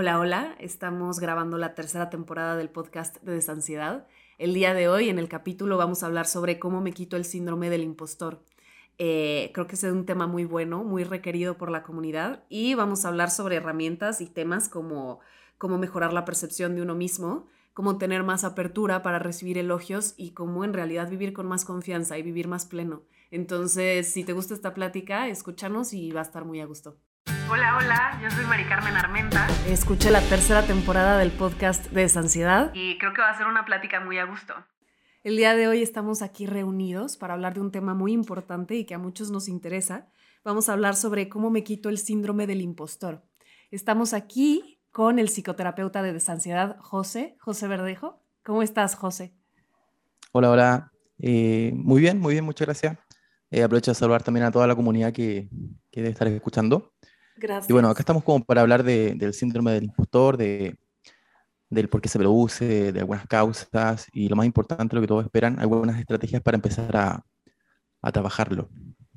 Hola, 0.00 0.18
hola, 0.18 0.56
estamos 0.58 1.20
grabando 1.20 1.58
la 1.58 1.74
tercera 1.74 2.08
temporada 2.08 2.56
del 2.56 2.70
podcast 2.70 3.20
de 3.20 3.34
Desansiedad. 3.34 4.06
El 4.38 4.54
día 4.54 4.72
de 4.72 4.88
hoy, 4.88 5.10
en 5.10 5.18
el 5.18 5.28
capítulo, 5.28 5.76
vamos 5.76 6.02
a 6.02 6.06
hablar 6.06 6.26
sobre 6.26 6.58
cómo 6.58 6.80
me 6.80 6.92
quito 6.92 7.18
el 7.18 7.26
síndrome 7.26 7.68
del 7.68 7.82
impostor. 7.82 8.42
Eh, 8.96 9.50
creo 9.52 9.66
que 9.66 9.74
es 9.74 9.82
un 9.82 10.06
tema 10.06 10.26
muy 10.26 10.46
bueno, 10.46 10.84
muy 10.84 11.04
requerido 11.04 11.58
por 11.58 11.70
la 11.70 11.82
comunidad 11.82 12.44
y 12.48 12.74
vamos 12.74 13.04
a 13.04 13.08
hablar 13.08 13.30
sobre 13.30 13.56
herramientas 13.56 14.22
y 14.22 14.26
temas 14.26 14.70
como 14.70 15.20
cómo 15.58 15.76
mejorar 15.76 16.14
la 16.14 16.24
percepción 16.24 16.76
de 16.76 16.80
uno 16.80 16.94
mismo, 16.94 17.46
cómo 17.74 17.98
tener 17.98 18.22
más 18.22 18.42
apertura 18.42 19.02
para 19.02 19.18
recibir 19.18 19.58
elogios 19.58 20.14
y 20.16 20.30
cómo 20.30 20.64
en 20.64 20.72
realidad 20.72 21.10
vivir 21.10 21.34
con 21.34 21.46
más 21.46 21.66
confianza 21.66 22.16
y 22.16 22.22
vivir 22.22 22.48
más 22.48 22.64
pleno. 22.64 23.02
Entonces, 23.30 24.10
si 24.10 24.24
te 24.24 24.32
gusta 24.32 24.54
esta 24.54 24.72
plática, 24.72 25.28
escúchanos 25.28 25.92
y 25.92 26.10
va 26.10 26.20
a 26.20 26.22
estar 26.22 26.46
muy 26.46 26.62
a 26.62 26.64
gusto. 26.64 26.96
Hola, 27.52 27.78
hola, 27.78 28.20
yo 28.22 28.30
soy 28.30 28.44
Mari 28.44 28.64
Carmen 28.66 28.94
Armenta. 28.94 29.48
Escuché 29.66 30.12
la 30.12 30.20
tercera 30.20 30.62
temporada 30.62 31.18
del 31.18 31.32
podcast 31.32 31.84
de 31.90 32.02
Desansiedad. 32.02 32.70
Y 32.74 32.96
creo 32.98 33.12
que 33.12 33.22
va 33.22 33.30
a 33.30 33.36
ser 33.36 33.48
una 33.48 33.64
plática 33.64 33.98
muy 33.98 34.18
a 34.18 34.24
gusto. 34.24 34.54
El 35.24 35.36
día 35.36 35.56
de 35.56 35.66
hoy 35.66 35.82
estamos 35.82 36.22
aquí 36.22 36.46
reunidos 36.46 37.16
para 37.16 37.34
hablar 37.34 37.54
de 37.54 37.60
un 37.60 37.72
tema 37.72 37.92
muy 37.92 38.12
importante 38.12 38.76
y 38.76 38.84
que 38.84 38.94
a 38.94 38.98
muchos 38.98 39.32
nos 39.32 39.48
interesa. 39.48 40.06
Vamos 40.44 40.68
a 40.68 40.74
hablar 40.74 40.94
sobre 40.94 41.28
cómo 41.28 41.50
me 41.50 41.64
quito 41.64 41.88
el 41.88 41.98
síndrome 41.98 42.46
del 42.46 42.60
impostor. 42.60 43.24
Estamos 43.72 44.14
aquí 44.14 44.80
con 44.92 45.18
el 45.18 45.28
psicoterapeuta 45.28 46.04
de 46.04 46.12
desansiedad, 46.12 46.76
José, 46.78 47.36
José 47.40 47.66
Verdejo. 47.66 48.22
¿Cómo 48.44 48.62
estás, 48.62 48.94
José? 48.94 49.34
Hola, 50.30 50.50
hola. 50.52 50.92
Eh, 51.18 51.72
muy 51.74 52.00
bien, 52.00 52.20
muy 52.20 52.34
bien, 52.34 52.44
muchas 52.44 52.68
gracias. 52.68 52.96
Eh, 53.50 53.64
aprovecho 53.64 53.90
de 53.90 53.96
saludar 53.96 54.22
también 54.22 54.46
a 54.46 54.52
toda 54.52 54.68
la 54.68 54.76
comunidad 54.76 55.12
que, 55.12 55.48
que 55.90 56.00
debe 56.00 56.12
estar 56.12 56.28
escuchando. 56.28 56.92
Gracias. 57.40 57.70
Y 57.70 57.72
bueno, 57.72 57.88
acá 57.88 58.00
estamos 58.00 58.22
como 58.22 58.44
para 58.44 58.60
hablar 58.60 58.84
de, 58.84 59.14
del 59.14 59.32
síndrome 59.32 59.72
del 59.72 59.84
impostor, 59.84 60.36
de, 60.36 60.76
del 61.70 61.88
por 61.88 62.02
qué 62.02 62.08
se 62.08 62.18
produce, 62.18 62.92
de 62.92 63.00
algunas 63.00 63.26
causas 63.26 64.08
y 64.12 64.28
lo 64.28 64.36
más 64.36 64.44
importante, 64.44 64.94
lo 64.94 65.00
que 65.00 65.08
todos 65.08 65.24
esperan, 65.24 65.58
algunas 65.58 65.98
estrategias 65.98 66.42
para 66.42 66.56
empezar 66.56 66.94
a, 66.96 67.24
a 68.02 68.12
trabajarlo. 68.12 68.68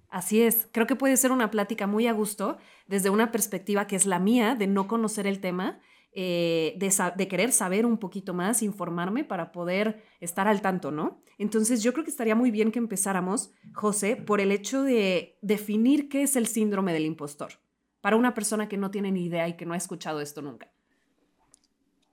Así 0.10 0.42
es, 0.42 0.70
creo 0.72 0.88
que 0.88 0.96
puede 0.96 1.18
ser 1.18 1.32
una 1.32 1.50
plática 1.52 1.88
muy 1.88 2.08
a 2.08 2.14
gusto 2.14 2.58
desde 2.86 3.10
una 3.10 3.32
perspectiva 3.32 3.88
que 3.88 3.96
es 3.96 4.06
la 4.06 4.20
mía, 4.20 4.56
de 4.56 4.68
no 4.68 4.88
conocer 4.88 5.26
el 5.26 5.40
tema, 5.40 5.82
eh, 6.16 6.76
de, 6.78 6.94
de, 7.18 7.28
querer 7.28 7.52
saber 7.52 7.88
un 7.88 7.98
poquito 7.98 8.36
más, 8.36 8.62
informarme 8.62 9.24
para 9.24 9.52
poder 9.52 10.04
estar 10.20 10.48
al 10.48 10.62
tanto, 10.62 10.92
¿no? 10.92 11.24
Entonces 11.40 11.82
yo 11.82 11.92
creo 11.92 12.06
que 12.06 12.12
estaría 12.12 12.36
muy 12.36 12.52
bien 12.52 12.72
que 12.72 12.78
empezáramos, 12.78 13.52
José, 13.74 14.16
por 14.16 14.40
el 14.40 14.52
hecho 14.52 14.84
de 14.84 15.40
definir 15.42 16.08
qué 16.10 16.22
es 16.22 16.36
el 16.36 16.46
síndrome 16.46 16.94
del 16.94 17.06
impostor 17.06 17.63
para 18.04 18.18
una 18.18 18.34
persona 18.34 18.68
que 18.68 18.76
no 18.76 18.92
tiene 18.92 19.14
ni 19.14 19.24
idea 19.24 19.48
y 19.48 19.54
que 19.54 19.66
no 19.66 19.74
ha 19.74 19.78
escuchado 19.78 20.20
esto 20.20 20.42
nunca? 20.42 20.70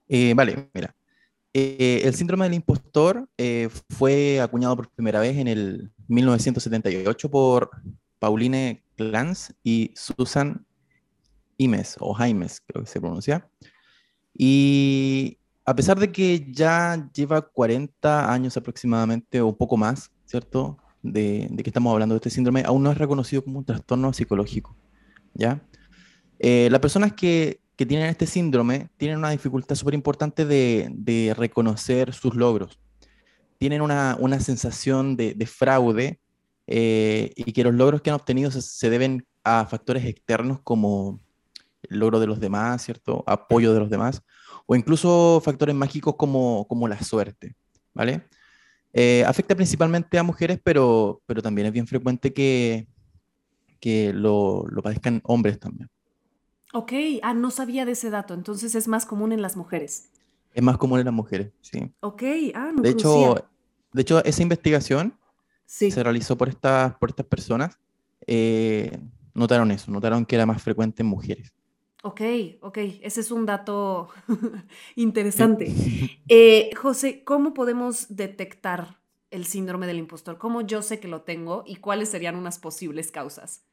Eh, 0.09 0.35
vale, 0.35 0.71
mira. 0.73 0.95
Eh, 1.53 2.03
el 2.05 2.15
síndrome 2.15 2.45
del 2.45 2.55
impostor 2.55 3.29
eh, 3.37 3.69
fue 3.89 4.41
acuñado 4.41 4.77
por 4.77 4.89
primera 4.91 5.19
vez 5.19 5.37
en 5.37 5.49
el 5.49 5.91
1978 6.07 7.29
por 7.29 7.71
Pauline 8.21 8.85
Clance 8.97 9.53
y 9.65 9.93
Susan 9.97 10.65
Imes, 11.57 11.97
o 11.99 12.15
Jaimes, 12.15 12.63
creo 12.65 12.85
que 12.85 12.91
se 12.91 13.01
pronuncia. 13.01 13.51
Y 14.33 15.39
a 15.65 15.75
pesar 15.75 15.99
de 15.99 16.13
que 16.13 16.53
ya 16.53 17.11
lleva 17.13 17.43
40 17.43 18.33
años 18.33 18.57
aproximadamente, 18.57 19.41
o 19.41 19.49
un 19.49 19.57
poco 19.57 19.77
más, 19.77 20.13
¿cierto? 20.25 20.79
De, 21.03 21.49
de, 21.51 21.63
que 21.65 21.71
estamos 21.71 21.93
hablando 21.93 22.15
de 22.15 22.19
este 22.19 22.31
síndrome, 22.31 22.63
aún 22.65 22.85
no 22.85 22.93
es 22.93 22.99
reconocido 22.99 23.43
como 23.43 23.59
un 23.59 23.65
trastorno 23.65 24.13
psicológico, 24.13 24.77
¿ya? 25.35 25.61
Eh, 26.43 26.69
las 26.71 26.81
personas 26.81 27.13
que, 27.13 27.61
que, 27.77 27.85
tienen 27.85 28.07
este 28.07 28.27
síndrome 28.27 28.89
tienen 28.97 29.19
una 29.19 29.31
dificultad 29.31 29.75
súper 29.75 29.93
importante 29.93 30.47
de, 30.47 31.35
reconocer 31.37 32.15
sus 32.15 32.35
logros. 32.35 32.81
Tienen 33.59 33.83
una, 33.83 34.41
sensación 34.41 35.17
de, 35.17 35.35
de 35.35 35.47
fraude 35.47 36.19
eh, 36.67 37.33
y 37.37 37.53
que 37.53 37.63
los 37.63 37.75
logros 37.75 38.01
que 38.01 38.09
han 38.09 38.17
obtenido 38.17 38.51
se, 38.51 38.91
deben 38.91 39.27
a 39.45 39.67
factores 39.67 40.07
externos 40.07 40.61
como 40.63 41.21
el 41.83 41.99
logro 41.99 42.21
de 42.21 42.27
los 42.27 42.41
demás, 42.41 42.83
¿cierto? 42.83 43.23
Apoyo 43.27 43.75
de 43.75 43.81
los 43.81 43.91
demás, 43.91 44.23
o 44.65 44.75
incluso 44.75 45.43
factores 45.45 45.75
mágicos 45.75 46.15
como, 46.17 46.89
la 46.89 47.03
suerte. 47.03 47.55
Eh, 48.95 49.25
afecta 49.27 49.55
principalmente 49.55 50.19
a 50.19 50.23
mujeres, 50.23 50.59
pero, 50.65 51.21
pero 51.27 51.43
también 51.43 51.67
es 51.67 51.73
bien 51.73 51.87
frecuente 51.87 52.33
que, 52.33 52.89
que 53.79 54.15
lo, 54.15 54.65
lo 54.69 54.83
padezcan 54.83 55.21
hombres 55.25 55.61
también. 55.61 55.91
Ok, 56.73 56.93
ah, 57.23 57.35
no 57.35 57.51
sabía 57.51 57.85
de 57.85 57.93
ese 57.93 58.11
dato, 58.11 58.35
entonces 58.35 58.75
es 58.75 58.87
más 58.87 59.07
común 59.07 59.33
en 59.33 59.43
las 59.43 59.57
mujeres. 59.57 60.11
Es 60.53 60.63
más 60.63 60.79
común 60.79 61.01
en 61.01 61.07
las 61.07 61.15
mujeres, 61.15 61.53
sí. 61.61 61.93
Ok, 62.01 62.23
ah, 62.55 62.71
no 62.75 62.83
de 62.83 62.91
hecho, 62.91 63.49
de 63.93 64.03
hecho, 64.03 64.25
esa 64.25 64.43
investigación 64.43 65.19
sí. 65.67 65.91
se 65.91 66.03
realizó 66.03 66.37
por 66.37 66.49
estas, 66.49 66.95
por 66.97 67.11
estas 67.11 67.27
personas. 67.27 67.79
Eh, 68.27 68.99
notaron 69.35 69.71
eso, 69.71 69.91
notaron 69.91 70.25
que 70.25 70.37
era 70.37 70.47
más 70.47 70.63
frecuente 70.63 71.03
en 71.03 71.09
mujeres. 71.09 71.53
Ok, 72.03 72.21
ok, 72.63 72.79
ese 73.03 73.21
es 73.21 73.31
un 73.31 73.47
dato 73.47 74.09
interesante. 74.97 75.73
Eh, 76.33 76.71
José, 76.77 77.25
¿cómo 77.25 77.55
podemos 77.55 78.07
detectar 78.09 79.01
el 79.33 79.47
síndrome 79.47 79.89
del 79.89 79.99
impostor? 79.99 80.39
¿Cómo 80.39 80.61
yo 80.61 80.81
sé 80.81 81.01
que 81.01 81.09
lo 81.09 81.23
tengo 81.23 81.65
y 81.67 81.77
cuáles 81.77 82.09
serían 82.09 82.37
unas 82.37 82.61
posibles 82.61 83.11
causas? 83.11 83.65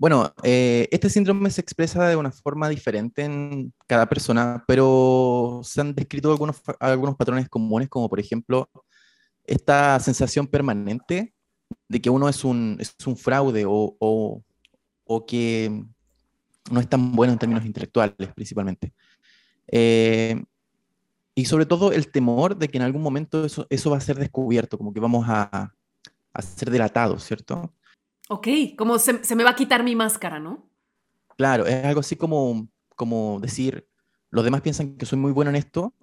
Bueno, 0.00 0.32
eh, 0.44 0.88
este 0.92 1.10
síndrome 1.10 1.50
se 1.50 1.60
expresa 1.60 2.08
de 2.08 2.14
una 2.14 2.30
forma 2.30 2.68
diferente 2.68 3.24
en 3.24 3.72
cada 3.88 4.08
persona, 4.08 4.62
pero 4.68 5.60
se 5.64 5.80
han 5.80 5.92
descrito 5.92 6.30
algunos, 6.30 6.62
algunos 6.78 7.16
patrones 7.16 7.48
comunes, 7.48 7.88
como 7.88 8.08
por 8.08 8.20
ejemplo 8.20 8.70
esta 9.42 9.98
sensación 9.98 10.46
permanente 10.46 11.34
de 11.88 12.00
que 12.00 12.10
uno 12.10 12.28
es 12.28 12.44
un, 12.44 12.76
es 12.78 12.94
un 13.06 13.16
fraude 13.16 13.64
o, 13.66 13.96
o, 13.98 15.26
que 15.26 15.84
no 16.70 16.78
es 16.78 16.88
tan 16.88 17.10
bueno 17.10 17.32
en 17.32 17.40
términos 17.40 17.66
intelectuales, 17.66 18.14
principalmente. 18.36 18.92
Eh, 19.66 20.40
y 21.34 21.46
sobre 21.46 21.66
todo 21.66 21.90
el 21.90 22.12
temor 22.12 22.56
de 22.56 22.68
que 22.68 22.78
en 22.78 22.84
algún 22.84 23.02
momento 23.02 23.44
eso, 23.44 23.66
eso 23.68 23.90
va 23.90 23.96
a 23.96 24.00
ser 24.00 24.16
descubierto, 24.16 24.78
como 24.78 24.92
que 24.92 25.00
vamos 25.00 25.26
a, 25.28 25.74
a 26.32 26.42
ser 26.42 26.70
delatados, 26.70 27.24
¿cierto? 27.24 27.74
Ok, 28.28 28.48
como 28.76 28.98
se, 28.98 29.24
se, 29.24 29.34
me 29.34 29.44
va 29.44 29.50
a 29.50 29.56
quitar 29.56 29.82
mi 29.82 29.96
máscara, 29.96 30.38
¿no? 30.38 30.68
Claro, 31.36 31.66
es 31.66 31.84
algo 31.84 32.00
así 32.00 32.16
como, 32.16 32.68
como 32.94 33.38
decir, 33.40 33.88
los 34.30 34.44
demás 34.44 34.60
piensan 34.60 34.96
que 34.96 35.06
soy 35.06 35.18
muy 35.18 35.32
bueno 35.32 35.50
en 35.50 35.56
esto, 35.56 35.94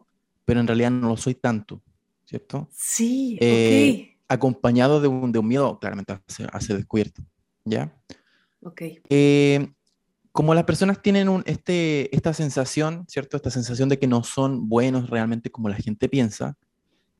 pero 0.43 0.59
en 0.59 0.67
realidad 0.67 0.91
no 0.91 1.09
lo 1.09 1.17
soy 1.17 1.35
tanto, 1.35 1.83
¿cierto? 2.25 2.67
Sí, 2.71 3.37
eh, 3.39 4.09
ok. 4.09 4.15
Acompañado 4.27 5.01
de 5.01 5.07
un, 5.07 5.31
de 5.31 5.39
un 5.39 5.47
miedo, 5.47 5.79
claramente, 5.79 6.13
a 6.13 6.21
ser, 6.27 6.49
a 6.51 6.59
ser, 6.59 6.77
descubierto, 6.77 7.23
¿ya? 7.63 7.95
Ok. 8.61 8.81
Eh, 9.09 9.67
como 10.31 10.55
las 10.55 10.63
personas 10.63 11.01
tienen 11.01 11.29
un, 11.29 11.43
este, 11.45 12.13
esta 12.15 12.33
sensación, 12.33 13.05
¿cierto? 13.07 13.37
Esta 13.37 13.51
sensación 13.51 13.87
de 13.87 13.99
que 13.99 14.07
no 14.07 14.23
son 14.23 14.67
buenos 14.67 15.09
realmente 15.09 15.51
como 15.51 15.69
la 15.69 15.75
gente 15.75 16.09
piensa, 16.09 16.57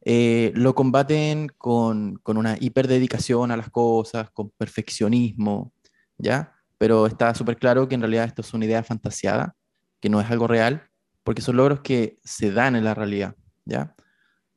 eh, 0.08 0.52
lo 0.54 0.76
combaten 0.76 1.48
con, 1.58 2.18
con, 2.22 2.38
una 2.38 2.58
hiperdedicación 2.60 3.50
a 3.50 3.58
las 3.58 3.72
cosas, 3.72 4.30
con 4.30 4.52
perfeccionismo, 4.52 5.74
¿ya? 6.20 6.54
Pero 6.78 7.08
está 7.08 7.34
súper 7.34 7.58
claro 7.58 7.88
que 7.88 7.96
en 7.96 8.02
realidad 8.02 8.26
esto 8.26 8.44
es 8.44 8.54
una 8.54 8.66
idea 8.66 8.84
fantasiada, 8.84 9.56
que 10.00 10.10
no 10.10 10.22
es 10.22 10.30
algo 10.30 10.46
real, 10.48 10.88
porque 11.24 11.42
son 11.42 11.58
logros 11.58 11.82
que 11.82 12.20
se 12.24 12.52
dan 12.52 12.76
en 12.76 12.84
la 12.84 12.94
realidad, 12.94 13.36
¿ya? 13.66 13.96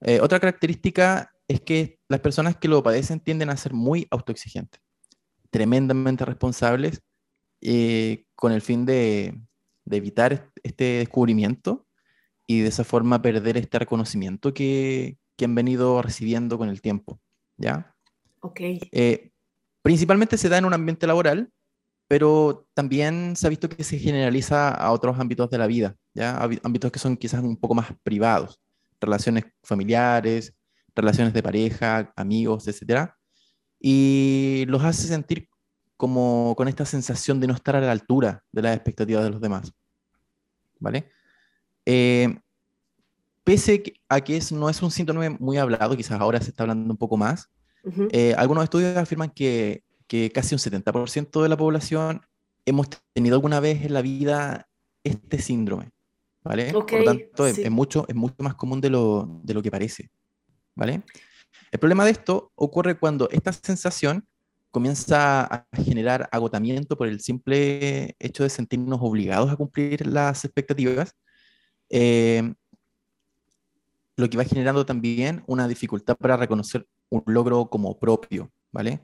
Eh, 0.03 0.21
otra 0.21 0.39
característica 0.39 1.33
es 1.49 1.63
que 1.63 1.99
las 2.09 2.21
personas 2.21 2.57
que 2.57 2.69
lo 2.69 2.83
padecen 2.83 3.19
tienden 3.19 3.49
a 3.49 3.57
ser 3.57 3.73
muy 3.73 4.07
autoexigentes, 4.11 4.83
tremendamente 5.49 6.27
responsables, 6.27 7.03
eh, 7.63 8.27
con 8.35 8.53
el 8.53 8.61
fin 8.61 8.85
de, 8.85 9.41
de 9.87 9.97
evitar 9.97 10.53
este 10.63 10.85
descubrimiento 10.99 11.87
y 12.47 12.61
de 12.61 12.69
esa 12.69 12.85
forma 12.85 13.23
perder 13.23 13.57
este 13.57 13.79
reconocimiento 13.79 14.53
que, 14.53 15.17
que 15.39 15.45
han 15.45 15.55
venido 15.55 16.03
recibiendo 16.03 16.59
con 16.59 16.69
el 16.69 16.83
tiempo, 16.83 17.21
¿ya? 17.57 17.95
Ok. 18.41 18.61
Eh, 18.61 19.31
principalmente 19.83 20.37
se 20.37 20.49
da 20.49 20.59
en 20.59 20.65
un 20.65 20.75
ambiente 20.75 21.07
laboral, 21.07 21.51
pero 22.09 22.67
también 22.75 23.37
se 23.37 23.47
ha 23.47 23.51
visto 23.51 23.69
que 23.69 23.85
se 23.85 23.99
generaliza 23.99 24.71
a 24.71 24.91
otros 24.91 25.19
ámbitos 25.19 25.49
de 25.49 25.59
la 25.59 25.69
vida, 25.69 25.95
¿ya? 26.13 26.37
Ámbitos 26.65 26.91
que 26.91 26.99
son 26.99 27.17
quizás 27.17 27.41
un 27.45 27.57
poco 27.57 27.77
más 27.77 27.87
privados, 28.03 28.61
relaciones 29.01 29.45
familiares, 29.63 30.55
relaciones 30.97 31.33
de 31.33 31.43
pareja, 31.43 32.13
amigos, 32.17 32.67
etc. 32.67 33.11
Y 33.79 34.65
los 34.67 34.83
hace 34.83 35.07
sentir 35.07 35.49
como 35.97 36.55
con 36.57 36.67
esta 36.67 36.85
sensación 36.85 37.39
de 37.39 37.47
no 37.47 37.55
estar 37.55 37.77
a 37.77 37.81
la 37.81 37.93
altura 37.93 38.43
de 38.51 38.63
las 38.63 38.75
expectativas 38.75 39.23
de 39.23 39.31
los 39.31 39.41
demás, 39.41 39.73
¿vale? 40.81 41.09
Eh, 41.87 42.41
pese 43.49 43.83
a 44.11 44.21
que 44.21 44.37
es, 44.37 44.53
no 44.53 44.69
es 44.69 44.83
un 44.83 44.91
síntoma 44.91 45.31
muy 45.39 45.57
hablado, 45.57 45.97
quizás 45.97 46.21
ahora 46.21 46.39
se 46.39 46.51
está 46.51 46.65
hablando 46.65 46.93
un 46.93 46.99
poco 46.99 47.17
más, 47.17 47.49
uh 47.83 47.91
-huh. 47.91 48.09
eh, 48.13 48.35
algunos 48.37 48.63
estudios 48.65 48.95
afirman 48.95 49.31
que, 49.31 49.85
que 50.07 50.31
casi 50.31 50.55
un 50.55 50.59
70% 50.59 51.43
de 51.43 51.49
la 51.49 51.57
población 51.57 52.21
hemos 52.67 52.89
tenido 53.15 53.37
alguna 53.37 53.59
vez 53.61 53.87
en 53.87 53.95
la 53.95 54.03
vida 54.03 54.69
este 55.03 55.39
síndrome, 55.39 55.93
¿vale? 56.45 56.73
Por 56.73 56.93
lo 56.93 57.05
tanto, 57.05 57.47
es, 57.47 57.71
mucho, 57.71 58.05
es 58.07 58.15
mucho 58.15 58.37
más 58.41 58.55
común 58.55 58.83
de 58.83 58.91
lo, 58.91 59.41
de 59.43 59.55
lo 59.55 59.63
que 59.63 59.71
parece, 59.71 60.11
¿vale? 60.75 61.03
El 61.71 61.79
problema 61.79 62.05
de 62.05 62.11
esto 62.11 62.53
ocurre 62.55 62.99
cuando 62.99 63.31
esta 63.31 63.55
sensación 63.55 64.27
comienza 64.71 65.45
a 65.45 65.67
generar 65.83 66.29
agotamiento 66.31 66.99
por 66.99 67.09
el 67.09 67.21
simple 67.21 68.15
hecho 68.19 68.43
de 68.43 68.51
sentirnos 68.51 68.99
obligados 69.01 69.51
a 69.51 69.57
cumplir 69.57 70.07
las 70.07 70.45
expectativas, 70.45 71.17
eh, 71.89 72.53
lo 74.19 74.29
que 74.29 74.37
va 74.37 74.45
generando 74.45 74.85
también 74.85 75.45
una 75.47 75.69
dificultad 75.69 76.17
para 76.17 76.37
reconocer 76.37 76.87
un 77.09 77.23
logro 77.27 77.67
como 77.67 77.99
propio, 77.99 78.51
¿vale? 78.73 79.01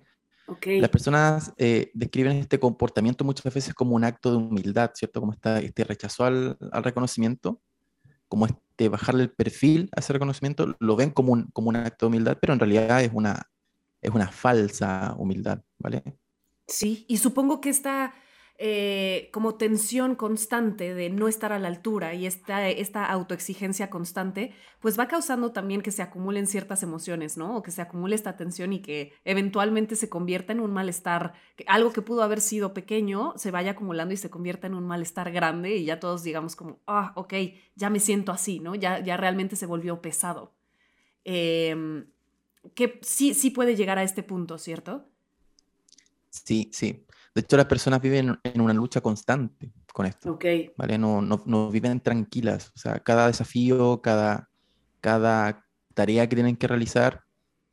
Las 0.66 0.90
personas 0.90 1.54
eh, 1.56 1.90
describen 1.94 2.36
este 2.36 2.58
comportamiento 2.58 3.24
muchas 3.24 3.54
veces 3.54 3.72
como 3.72 3.94
un 3.94 4.04
acto 4.04 4.32
de 4.32 4.38
humildad, 4.38 4.90
¿cierto? 4.92 5.20
Como 5.20 5.32
está 5.32 5.60
este 5.60 5.84
rechazo 5.84 6.24
al, 6.24 6.58
al, 6.72 6.82
reconocimiento, 6.82 7.62
como 8.28 8.46
este 8.46 8.88
bajarle 8.88 9.22
el 9.22 9.30
perfil 9.30 9.88
a 9.96 10.00
ese 10.00 10.12
reconocimiento, 10.12 10.74
lo 10.80 10.96
ven 10.96 11.10
como 11.10 11.32
un, 11.32 11.44
como 11.52 11.68
un 11.68 11.76
acto 11.76 12.06
de 12.06 12.08
humildad, 12.08 12.36
pero 12.40 12.52
en 12.52 12.58
realidad 12.58 13.02
es 13.02 13.10
una, 13.14 13.48
es 14.02 14.10
una 14.10 14.26
falsa 14.26 15.14
humildad, 15.16 15.62
¿vale? 15.78 16.02
Sí, 16.66 17.06
y 17.08 17.18
supongo 17.18 17.60
que 17.60 17.70
esta 17.70 18.14
eh, 18.56 19.30
como 19.32 19.56
tensión 19.56 20.14
constante 20.14 20.94
de 20.94 21.10
no 21.10 21.26
estar 21.26 21.52
a 21.52 21.58
la 21.58 21.66
altura 21.66 22.14
y 22.14 22.24
esta, 22.24 22.68
esta 22.68 23.04
autoexigencia 23.04 23.90
constante, 23.90 24.54
pues 24.78 24.96
va 24.96 25.08
causando 25.08 25.50
también 25.50 25.82
que 25.82 25.90
se 25.90 26.02
acumulen 26.02 26.46
ciertas 26.46 26.84
emociones, 26.84 27.36
¿no? 27.36 27.56
O 27.56 27.62
que 27.62 27.72
se 27.72 27.82
acumule 27.82 28.14
esta 28.14 28.36
tensión 28.36 28.72
y 28.72 28.80
que 28.80 29.12
eventualmente 29.24 29.96
se 29.96 30.08
convierta 30.08 30.52
en 30.52 30.60
un 30.60 30.72
malestar, 30.72 31.34
algo 31.66 31.92
que 31.92 32.02
pudo 32.02 32.22
haber 32.22 32.40
sido 32.40 32.74
pequeño, 32.74 33.32
se 33.36 33.50
vaya 33.50 33.72
acumulando 33.72 34.14
y 34.14 34.18
se 34.18 34.30
convierta 34.30 34.68
en 34.68 34.74
un 34.74 34.86
malestar 34.86 35.32
grande 35.32 35.74
y 35.74 35.84
ya 35.84 35.98
todos 35.98 36.22
digamos 36.22 36.54
como, 36.54 36.78
ah, 36.86 37.12
ok, 37.16 37.34
ya 37.74 37.90
me 37.90 37.98
siento 37.98 38.30
así, 38.30 38.60
¿no? 38.60 38.76
Ya, 38.76 39.00
ya 39.00 39.16
realmente 39.16 39.56
se 39.56 39.66
volvió 39.66 40.00
pesado. 40.00 40.54
Eh, 41.24 42.04
que 42.74 43.00
sí, 43.02 43.34
sí 43.34 43.50
puede 43.50 43.74
llegar 43.74 43.98
a 43.98 44.04
este 44.04 44.22
punto, 44.22 44.58
¿cierto? 44.58 45.08
Sí, 46.30 46.70
sí. 46.72 47.04
De 47.34 47.40
hecho, 47.40 47.56
las 47.56 47.66
personas 47.66 48.00
viven 48.00 48.38
en 48.42 48.60
una 48.60 48.72
lucha 48.72 49.00
constante 49.00 49.72
con 49.92 50.06
esto. 50.06 50.32
Ok. 50.32 50.44
¿vale? 50.76 50.98
No, 50.98 51.20
no, 51.20 51.42
no 51.46 51.70
viven 51.70 52.00
tranquilas. 52.00 52.70
O 52.76 52.78
sea, 52.78 53.00
cada 53.00 53.26
desafío, 53.26 54.00
cada, 54.02 54.48
cada 55.00 55.66
tarea 55.94 56.28
que 56.28 56.36
tienen 56.36 56.56
que 56.56 56.68
realizar 56.68 57.24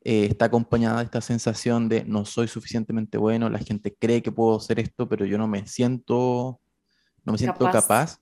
eh, 0.04 0.26
está 0.26 0.46
acompañada 0.46 0.98
de 0.98 1.06
esta 1.06 1.22
sensación 1.22 1.88
de 1.88 2.04
no 2.06 2.26
soy 2.26 2.48
suficientemente 2.48 3.20
bueno, 3.20 3.50
la 3.50 3.60
gente 3.60 3.96
cree 4.00 4.24
que 4.24 4.32
puedo 4.32 4.58
hacer 4.58 4.80
esto, 4.80 5.08
pero 5.08 5.26
yo 5.26 5.38
no 5.38 5.48
me 5.48 5.68
siento, 5.68 6.60
no 7.24 7.34
me 7.34 7.38
siento 7.38 7.70
capaz. 7.70 8.20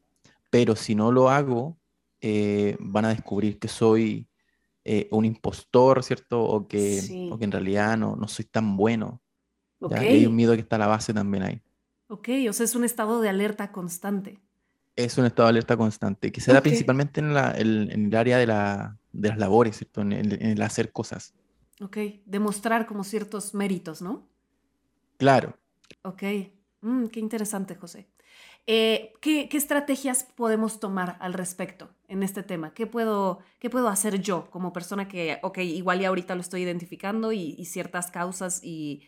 pero 0.49 0.75
si 0.75 0.93
no 0.93 1.11
lo 1.11 1.29
hago, 1.29 1.77
eh, 2.19 2.75
van 2.81 3.05
a 3.05 3.09
descubrir 3.09 3.59
que 3.59 3.69
soy 3.69 4.27
eh, 4.83 5.07
un 5.11 5.23
impostor, 5.23 6.03
¿cierto? 6.03 6.43
O 6.43 6.67
que, 6.67 7.29
o 7.31 7.37
que 7.37 7.45
en 7.45 7.51
realidad 7.51 7.97
no, 7.97 8.17
no 8.17 8.27
soy 8.27 8.43
tan 8.45 8.75
bueno. 8.75 9.21
Okay. 9.79 10.07
hay 10.07 10.25
un 10.25 10.35
miedo 10.35 10.53
que 10.53 10.61
está 10.61 10.75
a 10.75 10.79
la 10.79 10.87
base 10.87 11.13
también 11.13 11.43
ahí. 11.43 11.61
Ok, 12.07 12.29
o 12.49 12.53
sea, 12.53 12.63
es 12.65 12.75
un 12.75 12.83
estado 12.83 13.21
de 13.21 13.29
alerta 13.29 13.71
constante. 13.71 14.39
Es 14.95 15.17
un 15.17 15.25
estado 15.25 15.47
de 15.47 15.51
alerta 15.51 15.77
constante, 15.77 16.31
que 16.31 16.41
se 16.41 16.51
da 16.51 16.61
principalmente 16.61 17.21
en, 17.21 17.33
la, 17.33 17.53
en, 17.55 18.07
el 18.07 18.15
área 18.15 18.37
de, 18.37 18.47
la, 18.47 18.97
de, 19.13 19.29
las 19.29 19.37
labores, 19.37 19.77
¿cierto? 19.77 20.01
En 20.01 20.11
el, 20.11 20.33
en 20.33 20.49
el, 20.51 20.61
hacer 20.61 20.91
cosas. 20.91 21.33
Ok, 21.81 21.97
demostrar 22.25 22.85
como 22.85 23.03
ciertos 23.03 23.53
méritos, 23.53 24.01
¿no? 24.01 24.27
Claro. 25.17 25.57
Ok, 26.01 26.23
mm, 26.81 27.05
qué 27.05 27.19
interesante, 27.19 27.75
José. 27.75 28.07
Eh, 28.71 29.13
¿qué, 29.19 29.49
estrategias 29.51 30.23
podemos 30.35 30.79
tomar 30.79 31.17
al 31.21 31.33
respecto 31.33 31.89
en 32.07 32.21
este 32.21 32.43
tema? 32.43 32.71
¿Qué 32.73 32.85
puedo, 32.85 33.39
qué 33.57 33.67
puedo 33.67 33.87
hacer 33.87 34.21
yo 34.21 34.49
como 34.51 34.73
persona 34.73 35.07
que, 35.07 35.39
ok, 35.41 35.57
igual 35.57 35.99
ya 35.99 36.09
ahorita 36.09 36.35
lo 36.35 36.41
estoy 36.41 36.61
identificando 36.61 37.31
y, 37.31 37.65
ciertas 37.65 38.11
causas 38.11 38.63
y, 38.63 39.01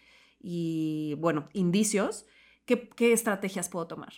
bueno, 1.17 1.49
indicios? 1.53 2.25
¿Qué, 2.65 2.89
estrategias 3.11 3.69
puedo 3.69 3.88
tomar? 3.88 4.13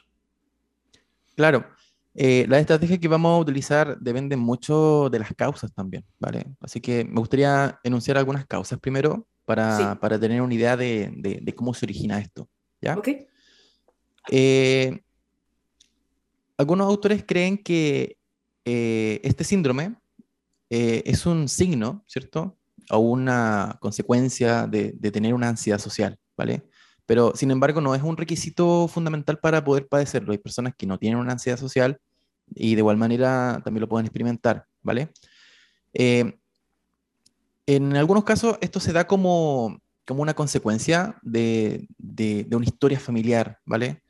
Claro, 1.36 1.66
eh, 2.14 2.46
las 2.48 2.62
estrategias 2.62 3.00
que 3.00 3.08
vamos 3.08 3.38
a 3.38 3.42
utilizar 3.42 3.98
dependen 4.00 4.40
mucho 4.40 5.10
de 5.10 5.20
las 5.20 5.34
causas 5.34 5.74
también, 5.74 6.06
¿vale? 6.20 6.46
Así 6.60 6.80
que 6.80 7.04
me 7.04 7.20
gustaría 7.20 7.80
enunciar 7.84 8.18
algunas 8.18 8.46
causas 8.46 8.80
primero 8.80 9.28
para, 9.46 10.00
para 10.00 10.20
tener 10.20 10.42
una 10.42 10.54
idea 10.54 10.78
de, 10.78 11.12
de, 11.16 11.56
cómo 11.56 11.74
se 11.74 11.86
origina 11.86 12.20
esto, 12.20 12.48
¿ya? 12.82 12.98
Ok. 12.98 13.10
Eh, 14.32 15.02
algunos 16.58 16.88
autores 16.88 17.24
creen 17.28 17.58
que 17.58 18.18
eh, 18.66 19.20
este 19.24 19.44
síndrome 19.44 19.96
eh, 20.70 21.04
es 21.06 21.26
un 21.26 21.50
signo, 21.50 22.04
¿cierto? 22.08 22.58
O 22.90 23.00
una 23.00 23.78
consecuencia 23.80 24.68
de, 24.68 24.94
tener 25.12 25.34
una 25.34 25.50
ansiedad 25.50 25.80
social, 25.80 26.18
¿vale? 26.38 26.64
Pero, 27.06 27.34
sin 27.36 27.52
embargo, 27.52 27.82
no 27.82 27.96
es 27.96 28.02
un 28.02 28.18
requisito 28.18 28.88
fundamental 28.88 29.40
para 29.40 29.64
poder 29.64 29.88
padecerlo. 29.88 30.32
Hay 30.32 30.38
personas 30.38 30.74
que 30.78 30.86
no 30.86 30.98
tienen 30.98 31.20
una 31.20 31.34
ansiedad 31.34 31.58
social 31.58 32.00
y 32.56 32.76
de 32.76 32.80
igual 32.80 32.98
manera 32.98 33.62
también 33.64 33.82
lo 33.82 33.90
pueden 33.90 34.06
experimentar, 34.06 34.66
¿vale? 34.82 35.10
Eh, 35.94 36.38
en 37.66 37.96
algunos 37.96 38.24
casos 38.24 38.58
esto 38.62 38.80
se 38.80 38.94
da 38.94 39.08
como, 39.08 39.82
como 40.06 40.22
una 40.22 40.34
consecuencia 40.34 41.18
de, 41.22 41.88
de, 41.98 42.48
una 42.52 42.66
historia 42.66 43.00
familiar, 43.00 43.60
¿vale? 43.66 44.02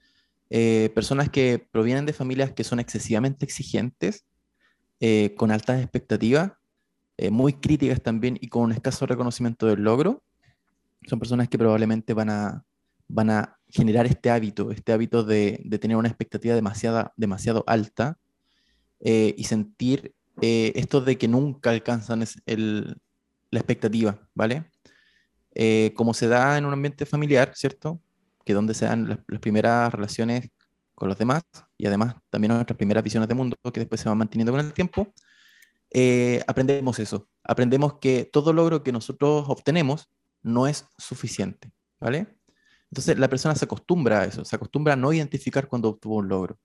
Eh, 0.50 0.92
personas 0.96 1.30
que 1.30 1.66
provienen 1.72 2.06
de 2.06 2.14
familias 2.14 2.52
que 2.52 2.64
son 2.64 2.80
excesivamente 2.80 3.46
exigentes, 3.46 4.25
eh, 5.00 5.36
con 5.38 5.52
altas 5.52 5.81
expectativas, 5.81 6.54
eh, 7.18 7.30
muy 7.30 7.54
críticas 7.54 8.01
también 8.01 8.38
y 8.39 8.48
con 8.48 8.63
un 8.63 8.71
escaso 8.71 9.06
reconocimiento 9.06 9.68
del 9.68 9.83
logro, 9.83 10.24
son 11.07 11.19
personas 11.19 11.50
que 11.50 11.57
probablemente 11.57 12.13
van 12.13 12.30
a, 12.30 12.65
van 13.07 13.30
a 13.30 13.57
generar 13.68 14.06
este 14.06 14.30
hábito, 14.30 14.71
este 14.71 14.94
hábito 14.94 15.24
de, 15.24 15.62
tener 15.81 15.98
una 15.98 16.07
expectativa 16.07 16.56
demasiado, 16.56 17.12
demasiado 17.18 17.63
alta 17.68 18.18
y 19.00 19.44
sentir 19.44 20.15
esto 20.42 21.01
de 21.01 21.18
que 21.18 21.27
nunca 21.27 21.71
alcanzan 21.71 22.24
el, 22.45 22.95
la 23.51 23.60
expectativa, 23.60 24.18
¿vale? 24.33 24.71
como 25.94 26.13
se 26.13 26.30
da 26.30 26.57
en 26.57 26.63
un 26.63 26.71
ambiente 26.71 27.06
familiar, 27.06 27.51
¿cierto? 27.54 28.00
que 28.45 28.54
donde 28.54 28.74
se 28.74 28.86
dan 28.86 29.07
las, 29.07 29.19
primeras 29.39 29.94
relaciones 29.94 30.50
con 30.95 31.10
los 31.10 31.18
demás 31.18 31.44
y 31.77 31.86
además 31.88 32.15
también 32.30 32.54
nuestras 32.54 32.77
primeras 32.77 33.04
visiones 33.04 33.27
de 33.30 33.36
mundo 33.36 33.57
que 33.74 33.80
después 33.80 34.01
se 34.01 34.10
van 34.10 34.18
manteniendo 34.18 34.51
con 34.51 34.62
el 34.62 34.74
tiempo, 34.74 35.13
eh, 35.93 36.43
aprendemos 36.47 37.00
eso. 37.00 37.27
Aprendemos 37.43 38.00
que 38.00 38.25
todo 38.25 38.51
logro 38.51 38.83
que 38.83 38.91
nosotros 38.91 39.45
obtenemos 39.47 40.09
no 40.41 40.67
es 40.67 40.85
suficiente, 40.97 41.71
¿vale? 42.00 42.27
Entonces 42.91 43.17
la 43.17 43.29
persona 43.29 43.55
se 43.55 43.65
acostumbra 43.65 44.21
a 44.21 44.25
eso, 44.25 44.43
se 44.43 44.55
acostumbra 44.55 44.93
a 44.93 44.95
no 44.95 45.13
identificar 45.13 45.67
cuando 45.67 45.89
obtuvo 45.89 46.17
un 46.17 46.27
logro. 46.27 46.57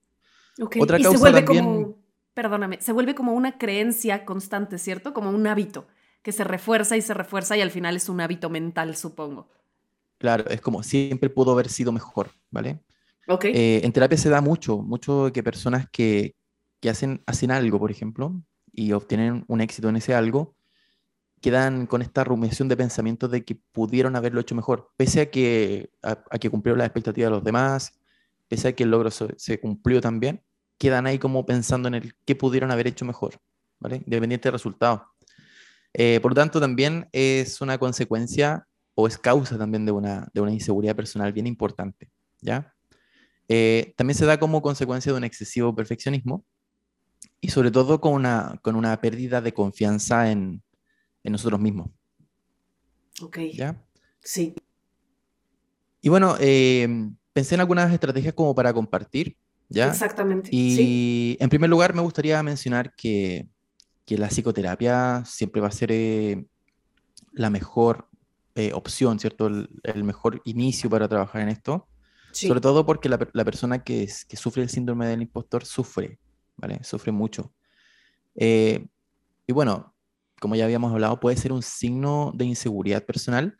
Otra 0.80 0.98
causa 0.98 1.12
se 1.12 1.18
vuelve 1.18 1.42
también... 1.42 1.64
como, 1.64 1.98
perdóname, 2.34 2.80
se 2.80 2.92
vuelve 2.92 3.14
como 3.14 3.32
una 3.32 3.58
creencia 3.58 4.24
constante, 4.24 4.78
¿cierto? 4.78 5.12
Como 5.12 5.30
un 5.30 5.46
hábito 5.46 5.86
que 6.22 6.32
se 6.32 6.44
refuerza 6.44 6.96
y 6.96 7.02
se 7.02 7.14
refuerza 7.14 7.56
y 7.56 7.60
al 7.60 7.70
final 7.70 7.96
es 7.96 8.08
un 8.08 8.20
hábito 8.20 8.50
mental, 8.50 8.96
supongo. 8.96 9.48
Claro, 10.18 10.44
es 10.48 10.60
como 10.60 10.82
siempre 10.82 11.30
pudo 11.30 11.52
haber 11.52 11.68
sido 11.68 11.92
mejor, 11.92 12.30
¿vale? 12.50 12.80
Ok. 13.28 13.44
Eh, 13.44 13.80
en 13.84 13.92
terapia 13.92 14.18
se 14.18 14.30
da 14.30 14.40
mucho, 14.40 14.78
mucho 14.78 15.30
que 15.32 15.42
personas 15.42 15.88
que, 15.90 16.34
que, 16.80 16.90
hacen, 16.90 17.22
hacen 17.26 17.50
algo, 17.50 17.78
por 17.78 17.90
ejemplo, 17.90 18.42
y 18.78 18.92
obtienen 18.92 19.44
un 19.48 19.60
éxito 19.60 19.88
en 19.88 19.96
ese 19.96 20.14
algo, 20.14 20.54
quedan 21.40 21.86
con 21.86 22.00
esta 22.00 22.22
rumiación 22.22 22.68
de 22.68 22.76
pensamientos 22.76 23.28
de 23.28 23.44
que 23.44 23.56
pudieron 23.56 24.14
haberlo 24.14 24.40
hecho 24.40 24.54
mejor, 24.54 24.92
pese 24.96 25.20
a 25.20 25.30
que, 25.32 25.90
a, 26.00 26.16
que 26.38 26.48
cumplieron 26.48 26.78
las 26.78 26.86
expectativas 26.86 27.28
de 27.28 27.34
los 27.34 27.44
demás, 27.44 27.98
pese 28.46 28.68
a 28.68 28.72
que 28.74 28.84
el 28.84 28.90
logro 28.92 29.10
se, 29.10 29.60
cumplió 29.60 30.00
también, 30.00 30.44
quedan 30.78 31.08
ahí 31.08 31.18
como 31.18 31.44
pensando 31.44 31.88
en 31.88 31.94
el 31.94 32.14
qué 32.24 32.36
pudieron 32.36 32.70
haber 32.70 32.86
hecho 32.86 33.04
mejor, 33.04 33.40
¿vale? 33.80 33.96
Independiente 33.96 34.46
del 34.46 34.52
resultado. 34.52 35.08
Eh, 35.92 36.20
por 36.22 36.30
lo 36.30 36.36
tanto, 36.36 36.60
también 36.60 37.08
es 37.10 37.60
una 37.60 37.78
consecuencia 37.78 38.64
o 38.94 39.08
es 39.08 39.18
causa 39.18 39.58
también 39.58 39.86
de 39.86 39.90
una, 39.90 40.28
de 40.32 40.40
una 40.40 40.52
inseguridad 40.52 40.94
personal 40.94 41.32
bien 41.32 41.48
importante, 41.48 42.10
¿ya? 42.40 42.72
Eh, 43.48 43.92
también 43.96 44.16
se 44.16 44.24
da 44.24 44.38
como 44.38 44.62
consecuencia 44.62 45.10
de 45.10 45.18
un 45.18 45.24
excesivo 45.24 45.74
perfeccionismo 45.74 46.44
y 47.40 47.48
sobre 47.48 47.70
todo 47.70 48.00
con 48.00 48.14
una, 48.14 48.58
con 48.62 48.76
una 48.76 49.00
pérdida 49.00 49.40
de 49.40 49.52
confianza 49.52 50.30
en, 50.30 50.62
en 51.24 51.32
nosotros 51.32 51.60
mismos. 51.60 51.90
Ok. 53.22 53.38
¿Ya? 53.54 53.82
Sí. 54.22 54.54
Y 56.00 56.08
bueno, 56.08 56.36
eh, 56.40 56.88
pensé 57.32 57.54
en 57.54 57.60
algunas 57.60 57.92
estrategias 57.92 58.34
como 58.34 58.54
para 58.54 58.72
compartir, 58.72 59.36
¿ya? 59.68 59.88
Exactamente. 59.88 60.48
Y 60.52 61.36
en 61.40 61.48
primer 61.48 61.70
lugar 61.70 61.94
me 61.94 62.02
gustaría 62.02 62.42
mencionar 62.42 62.94
que, 62.94 63.48
que 64.04 64.16
la 64.16 64.28
psicoterapia 64.28 65.24
siempre 65.24 65.60
va 65.60 65.68
a 65.68 65.72
ser 65.72 65.90
eh, 65.92 66.46
la 67.32 67.50
mejor 67.50 68.08
eh, 68.54 68.72
opción, 68.72 69.18
¿cierto? 69.18 69.46
El, 69.46 70.04
mejor 70.04 70.40
inicio 70.44 70.88
para 70.90 71.08
trabajar 71.08 71.42
en 71.42 71.48
esto. 71.48 71.86
Sobre 72.32 72.60
todo 72.60 72.86
porque 72.86 73.08
la, 73.08 73.18
la 73.32 73.44
persona 73.44 73.82
que, 73.82 74.04
es, 74.04 74.24
que, 74.24 74.36
sufre 74.36 74.62
el 74.62 74.68
síndrome 74.68 75.06
del 75.06 75.22
impostor 75.22 75.64
sufre, 75.64 76.18
¿vale? 76.58 76.82
Sufre 76.84 77.12
mucho. 77.12 77.52
Eh, 78.34 78.86
y 79.46 79.52
bueno, 79.52 79.94
como 80.40 80.54
ya 80.54 80.64
habíamos 80.64 80.92
hablado, 80.92 81.18
puede 81.20 81.36
ser 81.36 81.52
un 81.52 81.62
signo 81.62 82.32
de 82.34 82.44
inseguridad 82.44 83.04
personal 83.04 83.58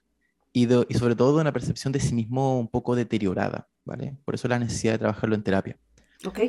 y, 0.53 0.69
y, 0.73 0.95
sobre 0.95 1.17
todo 1.17 1.35
de 1.35 1.41
una 1.41 1.53
percepción 1.53 1.93
de 1.93 2.01
sí 2.01 2.15
mismo 2.15 2.59
un 2.59 2.69
poco 2.69 2.95
deteriorada, 2.95 3.69
¿vale? 3.85 4.17
Por 4.25 4.35
eso 4.35 4.49
la 4.49 4.59
necesidad 4.59 4.93
de 4.93 4.99
trabajarlo 4.99 5.35
en 5.35 5.43
terapia. 5.43 5.79
Ok. 6.25 6.41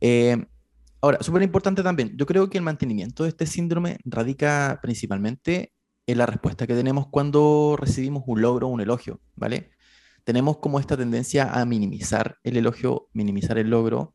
Eh, 0.00 0.46
ahora, 1.00 1.22
súper 1.22 1.42
importante 1.42 1.82
también, 1.82 2.16
yo 2.16 2.26
creo 2.26 2.48
que 2.50 2.58
el 2.58 2.64
mantenimiento 2.64 3.22
de 3.22 3.30
este 3.30 3.46
síndrome 3.46 3.98
radica 4.04 4.78
principalmente 4.82 5.72
en 6.06 6.18
la 6.18 6.26
respuesta 6.26 6.66
que 6.66 6.74
tenemos 6.74 7.08
cuando 7.08 7.76
recibimos 7.78 8.22
un 8.26 8.40
logro 8.40 8.68
o 8.68 8.70
un 8.70 8.80
elogio, 8.80 9.20
¿vale? 9.34 9.70
Tenemos 10.24 10.58
como 10.58 10.80
esta 10.80 10.96
tendencia 10.96 11.52
a 11.52 11.64
minimizar 11.64 12.38
el 12.42 12.56
elogio, 12.56 13.08
minimizar 13.12 13.58
el 13.58 13.70
logro, 13.70 14.14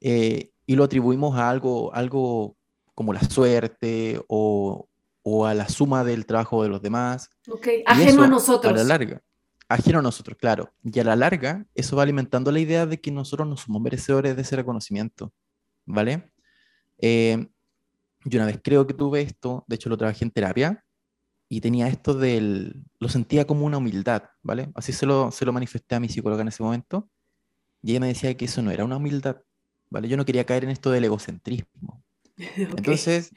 eh, 0.00 0.52
y 0.68 0.76
lo 0.76 0.84
atribuimos 0.84 1.34
a 1.34 1.48
algo, 1.48 1.94
algo 1.94 2.54
como 2.94 3.14
la 3.14 3.22
suerte 3.22 4.20
o, 4.28 4.86
o 5.22 5.46
a 5.46 5.54
la 5.54 5.66
suma 5.66 6.04
del 6.04 6.26
trabajo 6.26 6.62
de 6.62 6.68
los 6.68 6.82
demás. 6.82 7.30
Ok, 7.48 7.68
ajeno 7.86 8.24
a 8.24 8.28
nosotros. 8.28 8.74
A 8.74 8.76
la 8.76 8.84
larga, 8.84 9.22
ajeno 9.66 10.00
a 10.00 10.02
nosotros, 10.02 10.36
claro. 10.36 10.74
Y 10.84 11.00
a 11.00 11.04
la 11.04 11.16
larga, 11.16 11.64
eso 11.74 11.96
va 11.96 12.02
alimentando 12.02 12.52
la 12.52 12.60
idea 12.60 12.84
de 12.84 13.00
que 13.00 13.10
nosotros 13.10 13.48
no 13.48 13.56
somos 13.56 13.80
merecedores 13.80 14.36
de 14.36 14.42
ese 14.42 14.56
reconocimiento, 14.56 15.32
¿vale? 15.86 16.30
Eh, 16.98 17.48
yo 18.26 18.38
una 18.38 18.44
vez 18.44 18.60
creo 18.62 18.86
que 18.86 18.92
tuve 18.92 19.22
esto, 19.22 19.64
de 19.68 19.76
hecho 19.76 19.88
lo 19.88 19.96
trabajé 19.96 20.26
en 20.26 20.30
terapia, 20.30 20.84
y 21.48 21.62
tenía 21.62 21.88
esto 21.88 22.12
del, 22.12 22.84
lo 23.00 23.08
sentía 23.08 23.46
como 23.46 23.64
una 23.64 23.78
humildad, 23.78 24.24
¿vale? 24.42 24.70
Así 24.74 24.92
se 24.92 25.06
lo, 25.06 25.30
se 25.30 25.46
lo 25.46 25.52
manifesté 25.54 25.94
a 25.94 26.00
mi 26.00 26.10
psicóloga 26.10 26.42
en 26.42 26.48
ese 26.48 26.62
momento, 26.62 27.08
y 27.80 27.92
ella 27.92 28.00
me 28.00 28.08
decía 28.08 28.36
que 28.36 28.44
eso 28.44 28.60
no 28.60 28.70
era 28.70 28.84
una 28.84 28.98
humildad, 28.98 29.38
¿vale? 29.90 30.08
Yo 30.08 30.16
no 30.16 30.24
quería 30.24 30.44
caer 30.44 30.64
en 30.64 30.70
esto 30.70 30.90
del 30.90 31.04
egocentrismo, 31.04 32.02
entonces, 32.56 33.32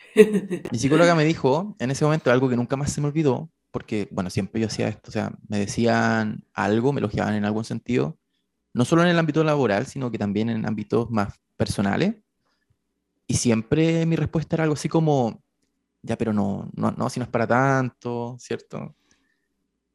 mi 0.71 0.77
psicóloga 0.77 1.15
me 1.15 1.25
dijo 1.25 1.75
en 1.79 1.91
ese 1.91 2.05
momento 2.05 2.31
algo 2.31 2.49
que 2.49 2.55
nunca 2.55 2.77
más 2.77 2.91
se 2.91 3.01
me 3.01 3.07
olvidó, 3.07 3.49
porque, 3.71 4.07
bueno, 4.11 4.29
siempre 4.29 4.61
yo 4.61 4.67
hacía 4.67 4.87
esto, 4.87 5.09
o 5.09 5.11
sea, 5.11 5.31
me 5.47 5.57
decían 5.57 6.45
algo, 6.53 6.93
me 6.93 6.99
elogiaban 6.99 7.33
en 7.33 7.45
algún 7.45 7.63
sentido, 7.63 8.19
no 8.73 8.85
solo 8.85 9.01
en 9.01 9.09
el 9.09 9.17
ámbito 9.17 9.43
laboral, 9.43 9.85
sino 9.87 10.11
que 10.11 10.17
también 10.17 10.49
en 10.49 10.65
ámbitos 10.65 11.09
más 11.09 11.39
personales. 11.57 12.15
Y 13.27 13.35
siempre 13.35 14.05
mi 14.05 14.15
respuesta 14.15 14.55
era 14.55 14.63
algo 14.63 14.75
así 14.75 14.87
como, 14.89 15.41
ya, 16.01 16.17
pero 16.17 16.33
no, 16.33 16.69
no, 16.75 16.91
no, 16.91 17.09
si 17.09 17.19
no 17.19 17.23
es 17.23 17.29
para 17.29 17.47
tanto, 17.47 18.35
¿cierto? 18.39 18.95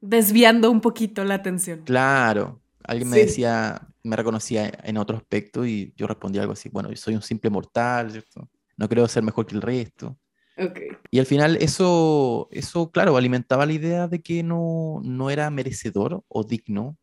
Desviando 0.00 0.70
un 0.70 0.80
poquito 0.80 1.24
la 1.24 1.34
atención. 1.34 1.82
Claro, 1.84 2.60
alguien 2.84 3.10
me 3.10 3.18
decía, 3.18 3.88
me 4.06 4.16
reconocía 4.16 4.72
en 4.84 4.96
otro 4.96 5.16
aspecto 5.16 5.66
y 5.66 5.92
yo 5.96 6.06
respondía 6.06 6.42
algo 6.42 6.54
así, 6.54 6.68
bueno, 6.68 6.90
yo 6.90 6.96
soy 6.96 7.14
un 7.14 7.22
simple 7.22 7.50
mortal, 7.50 8.10
¿cierto? 8.10 8.48
no 8.76 8.88
creo 8.88 9.08
ser 9.08 9.22
mejor 9.22 9.46
que 9.46 9.54
el 9.54 9.62
resto. 9.62 10.18
Okay. 10.58 10.88
Y 11.10 11.18
al 11.18 11.26
final 11.26 11.56
eso, 11.56 12.48
eso, 12.50 12.90
claro, 12.90 13.16
alimentaba 13.16 13.66
la 13.66 13.72
idea 13.72 14.08
de 14.08 14.22
que 14.22 14.42
no, 14.42 15.00
no 15.02 15.30
era 15.30 15.50
merecedor 15.50 16.22
o 16.28 16.44
digno 16.44 16.96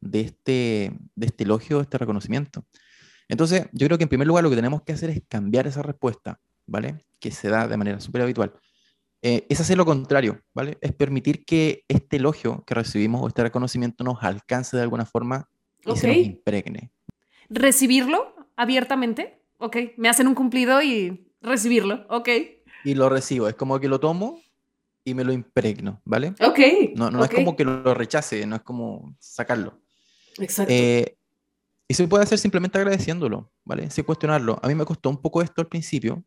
de 0.00 0.20
este, 0.20 0.92
de 1.14 1.26
este 1.26 1.44
elogio, 1.44 1.78
de 1.78 1.84
este 1.84 1.98
reconocimiento. 1.98 2.64
Entonces, 3.28 3.66
yo 3.72 3.86
creo 3.86 3.98
que 3.98 4.04
en 4.04 4.08
primer 4.08 4.26
lugar 4.26 4.44
lo 4.44 4.50
que 4.50 4.56
tenemos 4.56 4.82
que 4.82 4.92
hacer 4.92 5.10
es 5.10 5.22
cambiar 5.28 5.66
esa 5.66 5.82
respuesta, 5.82 6.40
¿vale? 6.66 7.04
Que 7.18 7.30
se 7.30 7.48
da 7.48 7.66
de 7.66 7.76
manera 7.76 8.00
súper 8.00 8.22
habitual. 8.22 8.52
Eh, 9.22 9.46
es 9.48 9.60
hacer 9.60 9.76
lo 9.76 9.84
contrario, 9.84 10.40
¿vale? 10.52 10.78
Es 10.80 10.92
permitir 10.92 11.44
que 11.44 11.84
este 11.88 12.16
elogio 12.16 12.64
que 12.66 12.74
recibimos 12.74 13.22
o 13.22 13.28
este 13.28 13.42
reconocimiento 13.42 14.04
nos 14.04 14.22
alcance 14.22 14.76
de 14.76 14.82
alguna 14.82 15.06
forma 15.06 15.48
y 15.84 15.96
se 15.96 16.08
nos 16.08 16.16
impregne. 16.16 16.90
¿Recibirlo 17.48 18.34
abiertamente? 18.56 19.42
ok, 19.62 19.76
me 19.96 20.08
hacen 20.08 20.26
un 20.26 20.34
cumplido 20.34 20.82
y 20.82 21.24
recibirlo, 21.40 22.04
ok. 22.10 22.28
Y 22.84 22.94
lo 22.94 23.08
recibo, 23.08 23.48
es 23.48 23.54
como 23.54 23.78
que 23.78 23.88
lo 23.88 24.00
tomo 24.00 24.40
y 25.04 25.14
me 25.14 25.22
lo 25.22 25.32
impregno, 25.32 26.00
¿vale? 26.04 26.34
Ok. 26.44 26.58
No, 26.96 27.10
no 27.10 27.24
es 27.24 27.30
como 27.30 27.54
que 27.54 27.64
lo 27.64 27.94
rechace, 27.94 28.44
no 28.44 28.56
es 28.56 28.62
como 28.62 29.14
sacarlo. 29.20 29.78
Exacto. 30.38 30.72
Eh, 30.72 31.16
y 31.86 31.94
se 31.94 32.08
puede 32.08 32.24
hacer 32.24 32.38
simplemente 32.38 32.78
agradeciéndolo, 32.78 33.52
¿vale? 33.64 33.88
Sin 33.90 34.04
cuestionarlo. 34.04 34.58
A 34.62 34.66
mí 34.66 34.74
me 34.74 34.84
costó 34.84 35.10
un 35.10 35.18
poco 35.18 35.42
esto 35.42 35.60
al 35.60 35.68
principio, 35.68 36.24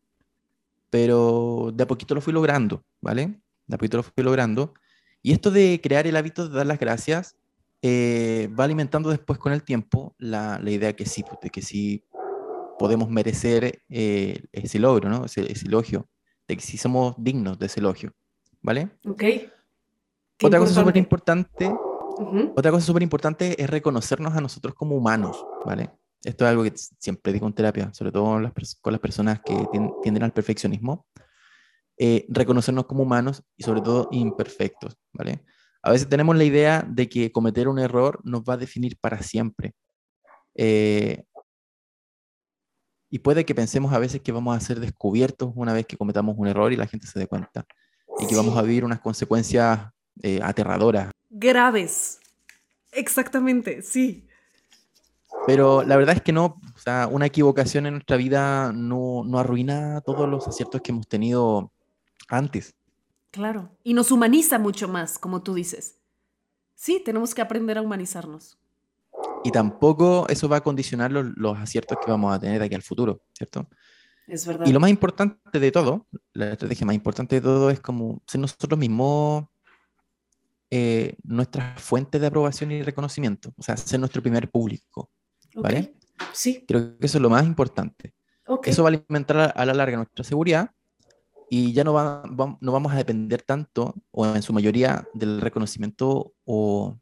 pero 0.89 1.71
de 1.73 1.83
a 1.83 1.87
poquito 1.87 2.15
lo 2.15 2.21
fui 2.21 2.31
logrando, 2.31 2.83
¿vale? 3.01 3.41
De 3.67 3.75
a 3.75 3.77
poquito 3.77 3.97
lo 3.97 4.03
fui 4.03 4.23
logrando. 4.23 4.73
Y 5.21 5.33
esto 5.33 5.51
de 5.51 5.81
crear 5.83 6.07
el 6.07 6.15
hábito 6.15 6.47
de 6.47 6.55
dar 6.55 6.67
las 6.67 6.79
gracias 6.79 7.35
eh, 7.87 8.49
va 8.59 8.63
alimentando 8.63 9.11
después 9.11 9.37
con 9.37 9.53
el 9.53 9.61
tiempo 9.61 10.15
la, 10.17 10.57
la 10.57 10.71
idea 10.71 10.95
que 10.95 11.05
sí, 11.05 11.21
pues, 11.21 11.39
de 11.39 11.51
que 11.51 11.61
sí 11.61 12.03
podemos 12.79 13.11
merecer 13.11 13.83
eh, 13.89 14.43
ese 14.51 14.79
logro, 14.79 15.07
¿no? 15.07 15.25
Ese, 15.25 15.45
elogio, 15.63 16.09
de 16.47 16.57
que 16.57 16.63
sí 16.63 16.79
somos 16.79 17.13
dignos 17.19 17.59
de 17.59 17.67
ese 17.67 17.81
elogio, 17.81 18.11
¿vale? 18.63 18.89
Ok. 19.07 19.23
Otra 20.41 20.57
cosa 20.57 20.73
súper 20.73 20.97
importante, 20.97 21.71
otra 22.55 22.71
cosa 22.71 22.87
súper 22.87 23.03
importante 23.03 23.61
es 23.61 23.69
reconocernos 23.69 24.33
a 24.33 24.41
nosotros 24.41 24.73
como 24.73 24.95
humanos, 24.95 25.45
¿vale? 25.63 25.91
Esto 26.23 26.45
es 26.45 26.49
algo 26.49 26.63
que 26.63 26.73
siempre 26.75 27.33
digo 27.33 27.45
en 27.45 27.53
terapia, 27.53 27.93
sobre 27.93 28.11
todo 28.11 28.23
con 28.81 28.93
las, 28.93 28.99
personas 28.99 29.41
que 29.41 29.55
tienden 30.01 30.23
al 30.23 30.33
perfeccionismo. 30.33 31.05
Eh, 31.97 32.25
reconocernos 32.29 32.87
como 32.87 33.03
humanos 33.03 33.43
y 33.55 33.63
sobre 33.63 33.81
todo 33.81 34.07
imperfectos, 34.11 34.97
¿vale? 35.13 35.45
A 35.85 35.91
veces 35.91 36.09
tenemos 36.09 36.35
la 36.35 36.43
idea 36.43 36.83
de 36.87 37.07
que 37.07 37.31
cometer 37.31 37.67
un 37.67 37.77
error 37.77 38.19
nos 38.23 38.41
va 38.41 38.55
a 38.55 38.57
definir 38.57 38.97
para 38.99 39.21
siempre. 39.21 39.75
Eh, 40.55 41.23
y 43.11 43.19
puede 43.19 43.45
que 43.45 43.53
pensemos 43.53 43.93
a 43.93 43.99
veces 43.99 44.19
que 44.21 44.31
vamos 44.31 44.57
a 44.57 44.59
ser 44.59 44.79
descubiertos 44.79 45.51
una 45.53 45.73
vez 45.73 45.85
que 45.85 45.95
cometamos 45.95 46.35
un 46.39 46.47
error 46.47 46.73
y 46.73 46.75
la 46.75 46.87
gente 46.87 47.05
se 47.05 47.19
dé 47.19 47.27
cuenta. 47.27 47.67
Y 48.19 48.25
que 48.25 48.35
vamos 48.35 48.57
a 48.57 48.63
vivir 48.63 48.83
unas 48.83 48.99
consecuencias 48.99 49.91
eh, 50.23 50.39
aterradoras. 50.41 51.11
Graves. 51.29 52.19
Exactamente, 52.91 53.83
sí. 53.83 54.27
Pero 55.45 55.83
la 55.83 55.97
verdad 55.97 56.15
es 56.15 56.23
que 56.23 56.33
no, 56.33 56.45
o 56.45 56.79
sea, 56.79 57.07
una 57.11 57.27
equivocación 57.27 57.85
en 57.85 57.93
nuestra 57.93 58.17
vida 58.17 58.73
no, 58.73 59.21
no 59.23 59.37
arruina 59.37 60.01
todos 60.01 60.27
los 60.27 60.47
aciertos 60.47 60.81
que 60.81 60.93
hemos 60.93 61.07
tenido 61.07 61.71
antes. 62.27 62.73
Claro, 63.35 63.69
y 63.83 63.93
nos 63.93 64.11
humaniza 64.11 64.59
mucho 64.59 64.87
más, 64.87 65.19
como 65.19 65.43
tú 65.43 65.55
dices. 65.55 65.99
Sí, 66.73 67.01
tenemos 67.03 67.35
que 67.35 67.41
aprender 67.41 67.77
a 67.77 67.81
humanizarnos 67.81 68.57
y 69.43 69.51
tampoco 69.51 70.25
eso 70.29 70.47
va 70.47 70.57
a 70.57 70.61
condicionar 70.61 71.11
los, 71.11 71.25
los, 71.35 71.57
aciertos 71.57 71.97
que 72.03 72.09
vamos 72.09 72.33
a 72.33 72.39
tener 72.39 72.59
de 72.59 72.65
aquí 72.65 72.75
al 72.75 72.81
futuro, 72.81 73.21
¿cierto? 73.33 73.67
Es 74.25 74.47
verdad. 74.47 74.65
Y 74.65 74.71
lo 74.71 74.79
más 74.79 74.89
importante 74.89 75.59
de 75.59 75.71
todo, 75.71 76.07
la 76.33 76.53
estrategia 76.53 76.85
más 76.85 76.95
importante 76.95 77.35
de 77.35 77.41
todo 77.41 77.69
es 77.69 77.81
como 77.81 78.23
ser 78.25 78.39
nosotros 78.39 78.79
mismos 78.79 79.45
eh, 80.71 81.15
nuestra 81.23 81.75
fuente 81.75 82.17
de 82.17 82.27
aprobación 82.27 82.71
y 82.71 82.81
reconocimiento, 82.81 83.53
o 83.57 83.61
sea, 83.61 83.75
ser 83.75 83.99
nuestro 83.99 84.21
primer 84.21 84.49
público, 84.49 85.11
¿vale? 85.55 85.93
Sí. 86.31 86.63
Creo 86.65 86.97
que 86.97 87.05
eso 87.05 87.17
es 87.17 87.21
lo 87.21 87.29
más 87.29 87.45
importante. 87.45 88.15
Eso 88.63 88.83
va 88.83 88.89
a 88.89 88.93
alimentar 88.93 89.53
a 89.55 89.65
la 89.65 89.73
larga 89.73 89.97
nuestra 89.97 90.23
seguridad 90.23 90.71
y 91.49 91.73
ya 91.73 91.83
no, 91.83 91.93
va, 91.93 92.23
no 92.59 92.71
vamos 92.71 92.93
a 92.93 92.97
depender 92.97 93.41
tanto, 93.41 93.95
o 94.11 94.25
en 94.25 94.41
su 94.41 94.53
mayoría, 94.53 95.07
del 95.13 95.41
reconocimiento 95.41 96.33
o, 96.45 96.97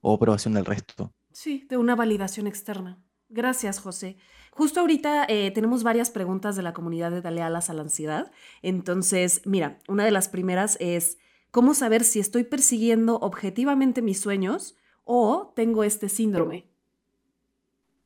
o 0.00 0.14
aprobación 0.14 0.54
del 0.54 0.64
resto. 0.64 1.12
Sí, 1.32 1.66
de 1.68 1.76
una 1.76 1.94
validación 1.94 2.46
externa. 2.46 3.00
Gracias, 3.28 3.78
José. 3.78 4.16
Justo 4.50 4.80
ahorita 4.80 5.26
eh, 5.28 5.50
tenemos 5.52 5.82
varias 5.82 6.10
preguntas 6.10 6.56
de 6.56 6.62
la 6.62 6.72
comunidad 6.72 7.10
de 7.10 7.20
Dale 7.20 7.42
Alas 7.42 7.70
a 7.70 7.74
la 7.74 7.82
Ansiedad. 7.82 8.32
Entonces, 8.62 9.42
mira, 9.44 9.78
una 9.86 10.04
de 10.04 10.10
las 10.10 10.28
primeras 10.28 10.76
es, 10.80 11.18
¿cómo 11.50 11.74
saber 11.74 12.04
si 12.04 12.18
estoy 12.18 12.44
persiguiendo 12.44 13.16
objetivamente 13.20 14.02
mis 14.02 14.20
sueños 14.20 14.76
o 15.04 15.52
tengo 15.54 15.84
este 15.84 16.08
síndrome? 16.08 16.66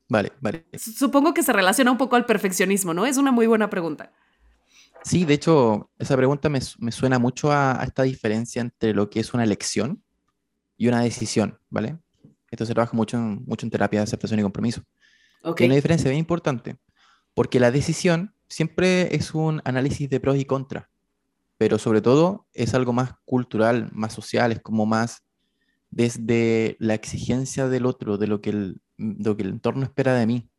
Vale, 0.08 0.32
vale. 0.40 0.66
Supongo 0.74 1.32
que 1.32 1.42
se 1.42 1.54
relaciona 1.54 1.90
un 1.90 1.96
poco 1.96 2.16
al 2.16 2.26
perfeccionismo, 2.26 2.92
¿no? 2.92 3.06
Es 3.06 3.16
una 3.16 3.32
muy 3.32 3.46
buena 3.46 3.70
pregunta. 3.70 4.12
Sí, 5.04 5.24
de 5.24 5.34
hecho, 5.34 5.90
esa 5.98 6.16
pregunta 6.16 6.48
me, 6.48 6.60
suena 6.60 7.18
mucho 7.18 7.50
a, 7.50 7.80
a, 7.80 7.84
esta 7.84 8.02
diferencia 8.04 8.60
entre 8.62 8.94
lo 8.94 9.10
que 9.10 9.20
es 9.20 9.34
una 9.34 9.44
elección 9.44 10.02
y 10.76 10.88
una 10.88 11.02
decisión, 11.02 11.58
¿vale? 11.70 11.98
Esto 12.50 12.66
se 12.66 12.74
trabaja 12.74 12.96
mucho 12.96 13.16
en, 13.16 13.44
mucho 13.46 13.66
en 13.66 13.70
terapia 13.70 14.00
de 14.00 14.04
aceptación 14.04 14.40
y 14.40 14.42
compromiso. 14.42 14.82
Okay. 15.42 15.64
Hay 15.64 15.68
una 15.68 15.76
diferencia 15.76 16.10
bien 16.10 16.20
importante, 16.20 16.76
porque 17.34 17.58
la 17.58 17.70
decisión 17.70 18.34
siempre 18.48 19.14
es 19.14 19.34
un 19.34 19.60
análisis 19.64 20.08
de 20.08 20.20
pros 20.20 20.36
y 20.36 20.44
contras, 20.44 20.86
pero 21.56 21.78
sobre 21.78 22.00
todo 22.00 22.46
es 22.52 22.74
algo 22.74 22.92
más 22.92 23.14
cultural, 23.24 23.90
más 23.92 24.12
social, 24.12 24.52
es 24.52 24.60
como 24.60 24.86
más 24.86 25.24
desde 25.90 26.76
la 26.78 26.94
exigencia 26.94 27.68
del 27.68 27.86
otro, 27.86 28.18
de 28.18 28.26
lo 28.26 28.40
que 28.40 28.50
el, 28.50 28.80
lo 28.96 29.36
que 29.36 29.42
el 29.42 29.50
entorno 29.50 29.84
espera 29.84 30.14
de 30.14 30.26
mí, 30.26 30.50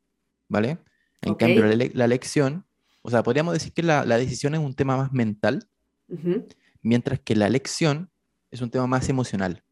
¿vale? 0.48 0.80
En 1.22 1.34
Okay. 1.34 1.56
cambio, 1.56 1.66
la, 1.66 1.90
la 1.94 2.06
elección, 2.06 2.66
o 3.04 3.10
sea, 3.10 3.22
podríamos 3.22 3.54
decir 3.54 3.74
que 3.74 3.84
la, 3.84 4.06
la 4.06 4.18
decisión 4.18 4.56
es 4.56 4.62
un 4.62 4.74
tema 4.74 4.98
más 4.98 5.12
mental, 5.12 5.68
Ujú. 6.08 6.48
mientras 6.82 7.20
que 7.20 7.36
la 7.36 7.48
elección 7.48 8.10
es 8.50 8.62
un 8.62 8.70
tema 8.70 8.88
más 8.88 9.10
emocional. 9.10 9.64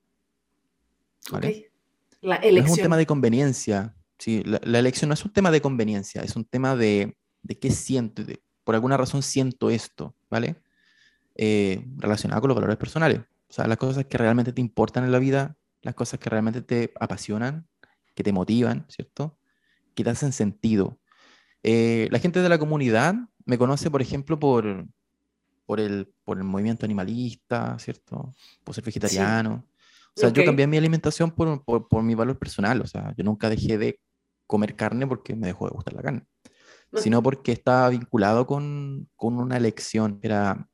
¿vale? 1.31 1.47
Ok. 1.47 1.71
La 2.21 2.35
elección. 2.35 2.65
No 2.65 2.73
es 2.73 2.77
un 2.77 2.83
tema 2.83 2.97
de 2.97 3.05
conveniencia. 3.05 3.95
Sí, 4.19 4.43
la, 4.45 4.61
la, 4.63 4.77
elección 4.77 5.09
no 5.09 5.15
es 5.15 5.25
un 5.25 5.33
tema 5.33 5.49
de 5.49 5.61
conveniencia, 5.61 6.21
es 6.21 6.35
un 6.35 6.45
tema 6.45 6.75
de, 6.75 7.17
de 7.41 7.57
qué 7.57 7.71
siento. 7.71 8.23
De, 8.23 8.43
por 8.63 8.75
alguna 8.75 8.97
razón 8.97 9.23
siento 9.23 9.69
esto, 9.69 10.15
¿vale? 10.29 10.57
Eh, 11.35 11.83
relacionado 11.97 12.41
con 12.41 12.49
los 12.49 12.55
valores 12.55 12.77
personales. 12.77 13.21
O 13.49 13.53
sea, 13.53 13.65
las 13.67 13.77
cosas 13.77 14.05
que 14.05 14.17
realmente 14.17 14.53
te 14.53 14.61
importan 14.61 15.03
en 15.03 15.11
la 15.11 15.19
vida, 15.19 15.57
las 15.81 15.95
cosas 15.95 16.19
que 16.19 16.29
realmente 16.29 16.61
te 16.61 16.93
apasionan, 16.99 17.67
que 18.13 18.23
te 18.23 18.31
motivan, 18.31 18.85
¿cierto? 18.89 19.37
Que 19.95 20.03
te 20.03 20.09
hacen 20.09 20.31
sentido. 20.31 20.99
Eh, 21.63 22.07
la 22.11 22.19
gente 22.19 22.41
de 22.41 22.49
la 22.49 22.57
comunidad 22.57 23.15
me 23.45 23.57
conoce, 23.57 23.91
por 23.91 24.01
ejemplo, 24.01 24.39
por, 24.39 24.87
por, 25.65 25.79
el, 25.79 26.11
por 26.23 26.37
el 26.37 26.43
movimiento 26.43 26.85
animalista, 26.85 27.77
¿cierto? 27.79 28.33
Por 28.63 28.75
ser 28.75 28.83
vegetariano. 28.83 29.65
O 30.15 30.19
sea, 30.19 30.29
yo 30.29 30.43
cambié 30.43 30.67
mi 30.67 30.77
alimentación 30.77 31.31
por, 31.31 31.63
por, 31.63 31.87
por, 31.87 32.03
mi 32.03 32.15
valor 32.15 32.37
personal. 32.37 32.81
O 32.81 32.87
sea, 32.87 33.13
yo 33.17 33.23
nunca 33.23 33.49
dejé 33.49 33.77
de 33.77 33.99
comer 34.45 34.75
carne 34.75 35.07
porque 35.07 35.35
me 35.35 35.47
dejó 35.47 35.65
de 35.67 35.71
gustar 35.71 35.93
la 35.93 36.01
carne, 36.01 36.23
sino 36.95 37.23
porque 37.23 37.53
estaba 37.53 37.87
vinculado 37.89 38.45
con, 38.45 39.07
con 39.15 39.37
una 39.37 39.55
elección. 39.55 40.19
Era, 40.21 40.67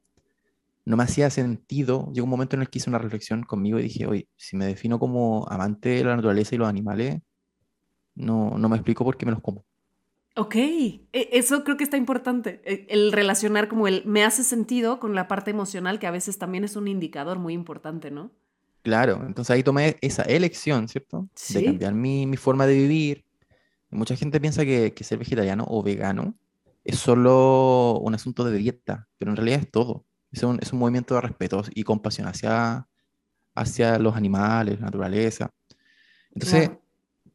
no 0.86 0.98
me 0.98 1.04
hacía 1.04 1.30
sentido. 1.30 2.12
Llegó 2.14 2.24
un 2.24 2.32
momento 2.32 2.56
en 2.56 2.64
el 2.64 2.70
que 2.70 2.80
hice 2.80 2.90
una 2.90 2.98
reflexión 2.98 3.44
conmigo 3.44 3.78
y 3.78 3.84
dije, 3.84 4.08
oye, 4.08 4.28
si 4.36 4.58
me 4.58 4.66
defino 4.66 4.98
como 4.98 5.48
amante 5.50 5.90
de 5.90 6.04
la 6.04 6.16
naturaleza 6.16 6.56
y 6.56 6.58
los 6.58 6.68
animales, 6.68 7.22
no, 8.16 8.58
no 8.58 8.70
me 8.70 8.78
explico 8.78 9.04
por 9.04 9.18
qué 9.18 9.28
me 9.28 9.34
los 9.34 9.42
como. 9.42 9.67
Ok, 10.40 10.56
e, 10.56 11.02
eso 11.14 11.64
creo 11.64 11.78
que 11.78 11.84
está 11.84 11.98
importante, 11.98 12.62
e, 12.64 12.86
el 12.90 13.12
relacionar 13.12 13.68
como 13.68 13.88
el 13.88 14.06
me 14.06 14.24
hace 14.24 14.44
sentido 14.44 15.00
con 15.00 15.16
la 15.16 15.28
parte 15.28 15.50
emocional, 15.50 15.98
que 15.98 16.06
a 16.06 16.12
veces 16.12 16.38
también 16.38 16.64
es 16.64 16.76
un 16.76 16.88
indicador 16.88 17.40
muy 17.40 17.54
importante, 17.54 18.12
¿no? 18.12 18.30
Claro, 18.84 19.24
entonces 19.26 19.50
ahí 19.50 19.64
tomé 19.64 19.98
esa 20.02 20.22
elección, 20.22 20.88
¿cierto? 20.90 21.28
¿Sí? 21.34 21.56
De 21.56 21.66
cambiar 21.66 21.96
mi, 21.96 22.28
mi, 22.28 22.38
forma 22.38 22.68
de 22.68 22.76
vivir. 22.76 23.26
Mucha 23.90 24.16
gente 24.16 24.40
piensa 24.40 24.64
que, 24.64 24.94
que, 24.94 25.04
ser 25.04 25.18
vegetariano 25.18 25.66
o 25.68 25.82
vegano 25.82 26.36
es 26.84 27.00
solo 27.00 27.98
un 28.00 28.14
asunto 28.14 28.44
de 28.44 28.58
dieta, 28.60 29.08
pero 29.18 29.32
en 29.32 29.38
realidad 29.38 29.62
es 29.62 29.72
todo. 29.72 30.06
Es 30.32 30.44
un, 30.44 30.60
es 30.62 30.72
un 30.72 30.78
movimiento 30.78 31.16
de 31.16 31.22
respeto 31.22 31.64
y 31.74 31.82
compasión 31.82 32.28
hacia, 32.28 32.88
hacia 33.56 33.98
los 33.98 34.16
animales, 34.16 34.80
la 34.80 34.86
naturaleza. 34.86 35.50
Entonces, 36.32 36.68
claro. 36.68 36.82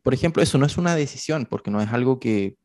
por 0.02 0.14
ejemplo, 0.14 0.40
eso 0.40 0.56
no 0.56 0.66
es 0.66 0.78
una 0.78 0.94
decisión, 0.94 1.47
porque 1.50 1.73
no 1.73 1.80
es 1.80 1.88
algo 1.88 2.21
que, 2.21 2.56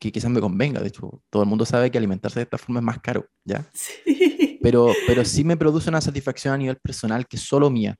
que 0.00 0.10
quizás 0.10 0.30
me 0.30 0.40
convenga. 0.40 0.80
De 0.80 0.88
hecho, 0.88 1.22
todo 1.28 1.42
el 1.42 1.48
mundo 1.48 1.64
sabe 1.66 1.90
que 1.90 1.98
alimentarse 1.98 2.40
de 2.40 2.44
esta 2.44 2.58
forma 2.58 2.80
es 2.80 2.84
más 2.84 2.98
caro, 3.00 3.28
¿ya? 3.44 3.68
Sí. 3.72 4.58
Pero, 4.62 4.92
pero 5.06 5.24
sí 5.24 5.44
me 5.44 5.56
produce 5.56 5.88
una 5.88 6.00
satisfacción 6.00 6.54
a 6.54 6.58
nivel 6.58 6.76
personal 6.76 7.26
que 7.26 7.36
es 7.36 7.42
solo 7.42 7.70
mía, 7.70 7.96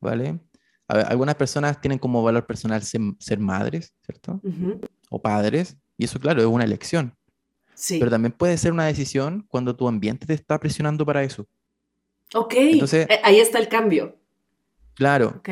¿vale? 0.00 0.38
Ver, 0.88 1.06
algunas 1.06 1.34
personas 1.34 1.80
tienen 1.80 1.98
como 1.98 2.22
valor 2.22 2.46
personal 2.46 2.82
ser, 2.82 3.00
ser 3.18 3.38
madres, 3.38 3.94
¿cierto? 4.04 4.40
Uh 4.42 4.48
-huh. 4.48 4.88
O 5.10 5.20
padres, 5.20 5.76
y 5.96 6.04
eso, 6.04 6.20
claro, 6.20 6.40
es 6.40 6.46
una 6.46 6.64
elección. 6.64 7.16
Sí. 7.74 7.98
Pero 7.98 8.10
también 8.10 8.32
puede 8.32 8.56
ser 8.58 8.72
una 8.72 8.86
decisión 8.86 9.44
cuando 9.48 9.74
tu 9.74 9.88
ambiente 9.88 10.26
te 10.26 10.34
está 10.34 10.58
presionando 10.58 11.04
para 11.04 11.22
eso. 11.24 11.48
Ok, 12.34 12.54
Entonces, 12.56 13.06
ahí 13.22 13.38
está 13.38 13.58
el 13.58 13.68
cambio. 13.68 14.18
Claro. 14.94 15.34
Ok. 15.38 15.48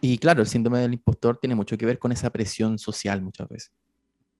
Y 0.00 0.18
claro, 0.18 0.42
el 0.42 0.48
síndrome 0.48 0.78
del 0.80 0.94
impostor 0.94 1.38
tiene 1.38 1.54
mucho 1.54 1.76
que 1.76 1.86
ver 1.86 1.98
con 1.98 2.12
esa 2.12 2.30
presión 2.30 2.78
social 2.78 3.22
muchas 3.22 3.48
veces 3.48 3.72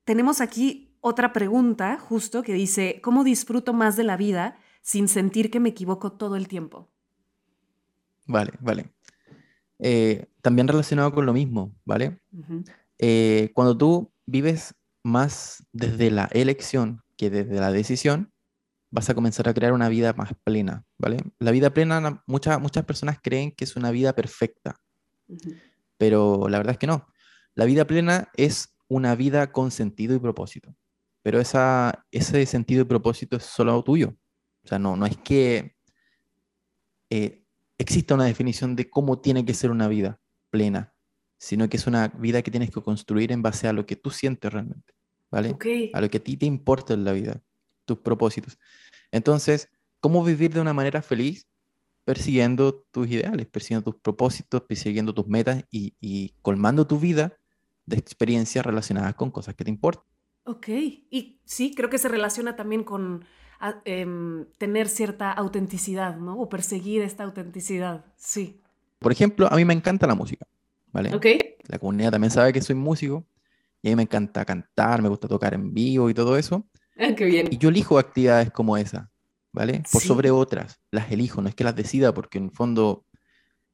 tenemos 0.05 0.41
aquí 0.41 0.97
otra 1.01 1.33
pregunta 1.33 1.99
justo 1.99 2.43
que 2.43 2.55
dice, 2.55 3.01
¿cómo 3.03 3.25
disfruto 3.25 3.73
más 3.73 3.97
de 3.97 4.05
la 4.05 4.17
vida 4.17 4.57
sin 4.83 5.09
sentir 5.09 5.51
que 5.51 5.61
me 5.61 5.71
equivoco 5.71 6.13
todo 6.13 6.37
el 6.37 6.49
tiempo? 6.49 6.91
Vale, 8.27 8.53
vale. 8.61 8.95
Eh, 9.79 10.27
también 10.41 10.69
relacionado 10.69 11.13
con 11.13 11.27
lo 11.27 11.33
mismo, 11.33 11.75
¿vale? 11.85 12.21
Uh 12.33 12.41
-huh. 12.41 12.65
eh, 12.99 13.51
cuando 13.55 13.77
tú 13.77 14.13
vives 14.25 14.75
más 15.03 15.67
desde 15.73 16.11
la 16.11 16.29
elección 16.33 17.03
que 17.17 17.29
desde 17.29 17.61
la 17.61 17.71
decisión, 17.71 18.33
vas 18.91 19.11
a 19.11 19.15
comenzar 19.15 19.49
a 19.49 19.55
crear 19.55 19.73
una 19.73 19.89
vida 19.89 20.13
más 20.15 20.33
plena, 20.45 20.85
¿vale? 20.99 21.19
La 21.39 21.51
vida 21.51 21.71
plena, 21.71 22.23
muchas, 22.27 22.61
muchas 22.61 22.85
personas 22.85 23.19
creen 23.21 23.53
que 23.53 23.65
es 23.65 23.77
una 23.77 23.91
vida 23.91 24.15
perfecta, 24.15 24.81
uh 25.29 25.37
-huh. 25.37 25.61
pero 25.99 26.49
la 26.49 26.59
verdad 26.59 26.73
es 26.73 26.79
que 26.79 26.87
no. 26.87 27.07
La 27.55 27.67
vida 27.67 27.87
plena 27.87 28.29
es 28.37 28.74
una 28.89 29.15
vida 29.15 29.53
con 29.53 29.71
sentido 29.71 30.15
y 30.15 30.19
propósito. 30.19 30.75
Pero 31.23 31.41
esa, 31.41 32.05
ese 32.11 32.45
sentido 32.47 32.83
y 32.83 32.85
propósito 32.85 33.37
es 33.37 33.45
solo 33.45 33.83
tuyo. 33.83 34.15
O 34.65 34.69
sea, 34.69 34.79
no, 34.79 34.97
no 34.97 35.07
es 35.07 35.17
que 35.19 35.77
eh, 37.11 37.45
exista 37.79 38.15
una 38.15 38.25
definición 38.25 38.77
de 38.77 38.89
cómo 38.89 39.21
tiene 39.21 39.45
que 39.45 39.55
ser 39.55 39.71
una 39.71 39.89
vida 39.89 40.21
plena, 40.51 40.95
sino 41.39 41.69
que 41.69 41.77
es 41.77 41.87
una 41.87 42.09
vida 42.09 42.43
que 42.43 42.51
tienes 42.51 42.71
que 42.71 42.83
construir 42.83 43.33
en 43.33 43.43
base 43.43 43.69
a 43.69 43.73
lo 43.73 43.87
que 43.87 43.97
tú 43.97 44.11
sientes 44.11 44.53
realmente, 44.53 44.95
¿vale? 45.31 45.51
Okay. 45.51 45.91
A 45.95 46.01
lo 46.01 46.09
que 46.09 46.19
a 46.19 46.23
ti 46.23 46.37
te 46.37 46.47
importa 46.47 46.95
en 46.95 47.05
la 47.05 47.13
vida, 47.13 47.43
tus 47.85 47.99
propósitos. 47.99 48.59
Entonces, 49.11 49.69
¿cómo 50.01 50.25
vivir 50.25 50.53
de 50.53 50.61
una 50.61 50.73
manera 50.73 51.03
feliz? 51.03 51.47
Persiguiendo 52.05 52.87
tus 52.91 53.09
ideales, 53.09 53.47
persiguiendo 53.47 53.93
tus 53.93 54.01
propósitos, 54.01 54.63
persiguiendo 54.63 55.15
tus 55.15 55.27
metas 55.27 55.65
y, 55.71 55.95
y 56.01 56.35
colmando 56.43 56.87
tu 56.87 56.99
vida 56.99 57.39
de 57.87 57.97
experiencias 57.97 58.65
relacionadas 58.65 59.15
con 59.15 59.31
cosas 59.31 59.55
que 59.55 59.65
te 59.65 59.71
importan. 59.71 60.05
Ok, 60.45 60.69
y 60.69 61.41
sí, 61.45 61.75
creo 61.75 61.89
que 61.89 61.99
se 61.99 62.09
relaciona 62.09 62.55
también 62.57 62.85
con 62.85 63.25
a, 63.61 63.81
eh, 63.85 64.07
tener 64.59 64.89
cierta 64.89 65.33
autenticidad, 65.33 66.17
¿no? 66.17 66.39
O 66.39 66.49
perseguir 66.49 67.03
esta 67.03 67.25
autenticidad, 67.25 68.05
sí. 68.17 68.61
Por 68.99 69.13
ejemplo, 69.13 69.51
a 69.51 69.57
mí 69.57 69.65
me 69.65 69.75
encanta 69.75 70.07
la 70.07 70.15
música, 70.15 70.47
¿vale? 70.93 71.15
Ok. 71.15 71.27
La 71.69 71.79
comunidad 71.79 72.11
también 72.11 72.31
sabe 72.31 72.53
que 72.53 72.61
soy 72.61 72.75
músico 72.75 73.27
y 73.81 73.89
a 73.89 73.91
mí 73.93 73.97
me 73.97 74.03
encanta 74.03 74.45
cantar, 74.45 75.01
me 75.01 75.09
gusta 75.09 75.29
tocar 75.29 75.55
en 75.55 75.73
vivo 75.73 76.11
y 76.11 76.15
todo 76.15 76.37
eso. 76.37 76.67
Ah, 76.99 77.15
qué 77.17 77.25
bien. 77.25 77.49
Y 77.51 77.57
yo 77.57 77.71
elijo 77.71 77.99
actividades 77.99 78.51
como 78.51 78.77
esa, 78.77 79.11
¿vale? 79.53 79.83
Por 79.91 80.03
sí. 80.03 80.09
sobre 80.09 80.31
otras, 80.31 80.81
las 80.91 81.11
elijo, 81.11 81.41
no 81.41 81.49
es 81.49 81.55
que 81.55 81.65
las 81.65 81.75
decida, 81.75 82.13
porque 82.13 82.39
en 82.39 82.45
el 82.45 82.51
fondo 82.51 83.07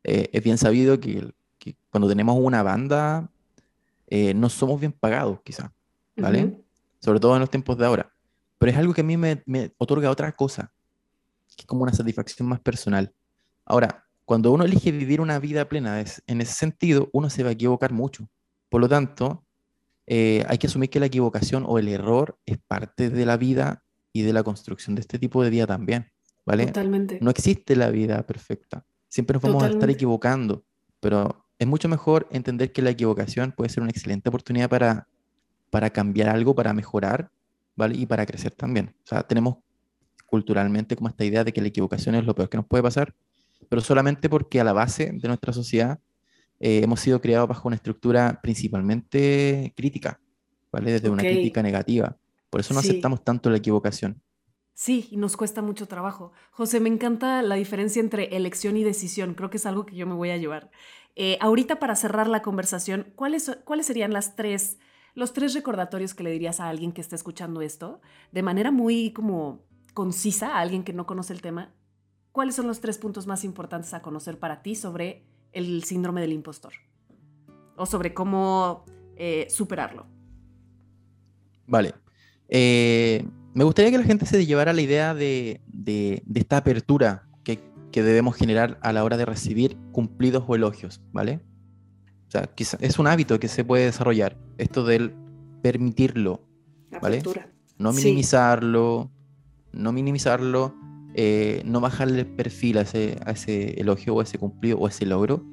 eh, 0.05 0.31
es 0.33 0.43
bien 0.43 0.57
sabido 0.57 1.01
que, 1.01 1.33
que 1.59 1.77
cuando 1.91 2.09
tenemos 2.09 2.39
una 2.39 2.63
banda 2.63 3.29
eh, 4.11 4.35
no 4.35 4.49
somos 4.49 4.81
bien 4.81 4.93
pagados, 4.93 5.41
quizá, 5.43 5.73
¿vale? 6.17 6.45
Uh 6.45 6.49
-huh. 6.49 6.65
Sobre 6.99 7.21
todo 7.21 7.35
en 7.35 7.41
los 7.41 7.51
tiempos 7.51 7.79
de 7.79 7.87
ahora. 7.87 8.13
Pero 8.59 8.73
es 8.73 8.77
algo 8.79 8.93
que 8.93 9.01
a 9.01 9.05
mí 9.05 9.17
me, 9.17 9.43
me, 9.47 9.73
otorga 9.79 10.11
otra 10.11 10.33
cosa, 10.33 10.73
que 11.57 11.63
es 11.63 11.67
como 11.67 11.85
una 11.85 11.93
satisfacción 11.93 12.47
más 12.49 12.61
personal. 12.61 13.15
Ahora, 13.65 14.05
cuando 14.25 14.53
uno 14.53 14.65
elige 14.65 14.91
vivir 14.91 15.21
una 15.21 15.39
vida 15.39 15.69
plena 15.69 16.01
es, 16.01 16.23
en 16.27 16.41
ese 16.41 16.53
sentido, 16.53 17.09
uno 17.13 17.31
se 17.31 17.43
va 17.43 17.51
a 17.51 17.53
equivocar 17.53 17.93
mucho. 17.93 18.29
Por 18.69 18.81
lo 18.81 18.89
tanto, 18.89 19.45
eh, 20.07 20.45
hay 20.49 20.59
que 20.59 20.67
asumir 20.67 20.91
que 20.91 21.01
la 21.01 21.07
equivocación 21.07 21.65
o 21.67 21.79
el 21.79 21.89
error 21.89 22.37
es 22.45 22.59
parte 22.59 23.11
de 23.11 23.25
la 23.25 23.37
vida 23.37 23.85
y 24.13 24.23
de 24.23 24.33
la 24.33 24.43
construcción 24.43 24.97
de 24.97 25.03
este 25.03 25.21
tipo 25.21 25.43
de 25.43 25.51
vida 25.51 25.67
también, 25.67 26.11
¿vale? 26.45 26.67
Totalmente. 26.67 27.19
No 27.23 27.31
existe 27.31 27.77
la 27.77 27.91
vida 27.91 28.27
perfecta. 28.27 28.85
Siempre 29.09 29.35
nos 29.35 29.43
vamos 29.43 29.59
Totalmente. 29.59 29.77
a 29.77 29.87
estar 29.87 29.91
equivocando, 29.95 30.65
pero 30.99 31.47
es 31.61 31.67
mucho 31.67 31.91
mejor 31.91 32.27
entender 32.31 32.73
que 32.73 32.81
la 32.81 32.89
equivocación 32.89 33.53
puede 33.53 33.69
ser 33.69 33.83
una 33.83 33.91
excelente 33.91 34.31
oportunidad 34.31 34.71
para, 34.71 35.07
para 35.69 35.91
cambiar 35.91 36.31
algo, 36.31 36.55
para 36.55 36.73
mejorar, 36.73 37.31
¿vale? 37.77 37.97
Y 37.99 38.07
para 38.07 38.25
crecer 38.25 38.53
también. 38.53 38.95
O 39.05 39.07
sea, 39.07 39.23
tenemos 39.25 39.59
culturalmente 40.25 40.97
como 40.97 41.11
esta 41.11 41.23
idea 41.23 41.45
de 41.45 41.53
que 41.53 41.61
la 41.61 41.69
equivocación 41.69 42.15
es 42.15 42.25
lo 42.25 42.35
peor 42.35 42.49
que 42.49 42.57
nos 42.57 42.67
puede 42.67 42.83
pasar, 42.83 43.15
pero 43.69 43.83
solamente 43.83 44.31
porque 44.31 44.59
a 44.59 44.65
la 44.65 44.73
base 44.73 45.13
de 45.13 45.29
nuestra 45.29 45.53
sociedad 45.53 46.01
eh, 46.61 46.81
hemos 46.83 47.01
sido 47.01 47.21
creados 47.21 47.47
bajo 47.51 47.69
una 47.69 47.77
estructura 47.77 48.41
principalmente 48.43 49.75
crítica, 49.77 50.19
¿vale? 50.73 50.93
Desde 50.93 51.11
okay. 51.11 51.13
una 51.13 51.23
crítica 51.23 51.63
negativa. 51.63 52.17
Por 52.49 52.63
eso 52.63 52.73
no 52.73 52.81
sí. 52.81 52.89
aceptamos 52.89 53.23
tanto 53.23 53.51
la 53.51 53.59
equivocación. 53.59 54.23
Sí, 54.81 55.09
y 55.11 55.19
nos 55.19 55.37
cuesta 55.37 55.61
mucho 55.61 55.87
trabajo. 55.89 56.33
José, 56.53 56.81
me 56.81 56.89
encanta 56.89 57.43
la 57.43 57.57
diferencia 57.57 58.01
entre 58.01 58.35
elección 58.35 58.79
y 58.79 58.83
decisión. 58.83 59.35
Creo 59.35 59.51
que 59.51 59.59
es 59.59 59.67
algo 59.67 59.85
que 59.85 59.95
yo 59.95 60.07
me 60.07 60.15
voy 60.15 60.31
a 60.31 60.39
llevar. 60.39 60.71
Eh, 61.17 61.39
ahorita 61.41 61.79
para 61.79 61.97
cerrar 61.97 62.29
la 62.29 62.43
conversación, 62.43 63.13
¿cuáles, 63.17 63.59
¿cuáles 63.65 63.87
serían 63.87 64.13
las 64.13 64.37
tres, 64.37 64.79
los 65.15 65.33
tres 65.33 65.55
recordatorios 65.55 66.15
que 66.15 66.23
le 66.23 66.31
dirías 66.31 66.61
a 66.61 66.69
alguien 66.69 66.93
que 66.93 67.01
está 67.01 67.17
escuchando 67.17 67.63
esto 67.63 68.01
de 68.33 68.43
manera 68.43 68.71
muy 68.71 69.13
como 69.13 69.65
concisa, 69.93 70.55
a 70.55 70.61
alguien 70.61 70.85
que 70.85 70.93
no 70.93 71.07
conoce 71.07 71.33
el 71.33 71.43
tema? 71.43 71.75
¿Cuáles 72.33 72.55
son 72.55 72.67
los 72.67 72.81
tres 72.81 72.99
puntos 72.99 73.27
más 73.27 73.45
importantes 73.45 73.93
a 73.93 74.03
conocer 74.03 74.39
para 74.39 74.63
ti 74.63 74.77
sobre 74.77 75.25
el 75.53 75.83
síndrome 75.85 76.21
del 76.21 76.33
impostor? 76.33 76.73
O 77.77 77.87
sobre 77.87 78.15
cómo 78.15 78.85
eh, 79.17 79.47
superarlo. 79.51 80.07
Vale. 81.67 81.95
Eh, 82.49 83.27
me 83.53 83.65
gustaría 83.65 83.91
que 83.91 83.99
la 83.99 84.05
gente 84.05 84.27
se 84.27 84.47
llevara 84.47 84.73
la 84.73 84.81
idea 84.81 85.13
de, 85.13 85.61
de, 85.67 86.23
de 86.25 86.41
esta 86.41 86.59
apertura 86.59 87.30
que, 87.91 88.03
debemos 88.03 88.37
generar 88.37 88.79
a 88.83 88.93
la 88.93 89.05
hora 89.05 89.17
de 89.17 89.25
recibir 89.25 89.77
cumplidos 89.93 90.45
o 90.47 90.55
elogios, 90.55 91.01
¿vale? 91.13 91.41
O 92.29 92.31
sea, 92.31 92.47
quizá, 92.47 92.79
es 92.81 92.99
un 92.99 93.07
hábito 93.07 93.41
que 93.41 93.49
se 93.49 93.65
puede 93.65 93.87
desarrollar, 93.87 94.39
esto 94.59 94.85
del 94.85 95.15
permitirlo, 95.63 96.47
¿vale? 97.03 97.23
No 97.79 97.93
minimizarlo, 97.93 99.11
sí. 99.11 99.79
no 99.79 99.93
minimizarlo, 99.93 100.75
eh, 101.15 101.63
no 101.65 101.81
bajarle 101.81 102.21
el 102.21 102.27
perfil 102.27 102.79
a 102.79 102.83
ese, 102.83 103.19
a 103.25 103.33
ese 103.33 103.81
elogio 103.81 104.15
o 104.15 104.21
a 104.21 104.23
ese 104.23 104.39
cumplido 104.39 104.79
o 104.79 104.87
a 104.87 104.91
ese 104.91 105.07
logro, 105.07 105.45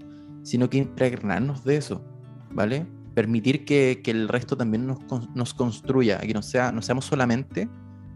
sino 0.43 0.69
que 0.69 0.77
impregnarnos 0.77 1.63
de 1.63 1.77
eso, 1.77 2.03
¿vale? 2.51 2.85
Permitir 3.15 3.65
que, 3.65 4.01
que 4.03 4.11
el 4.11 4.27
resto 4.27 4.55
también 4.55 4.85
nos, 4.85 4.99
nos 5.33 5.53
construya, 5.53 6.19
que 6.19 6.33
no, 6.33 6.41
sea, 6.41 6.71
no 6.71 6.81
seamos 6.81 7.05
solamente 7.05 7.67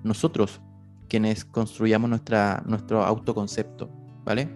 nosotros 0.03 0.61
quienes 1.11 1.43
construyamos 1.43 2.09
nuestra, 2.09 2.63
nuestro 2.65 3.03
autoconcepto, 3.03 3.89
¿vale? 4.23 4.49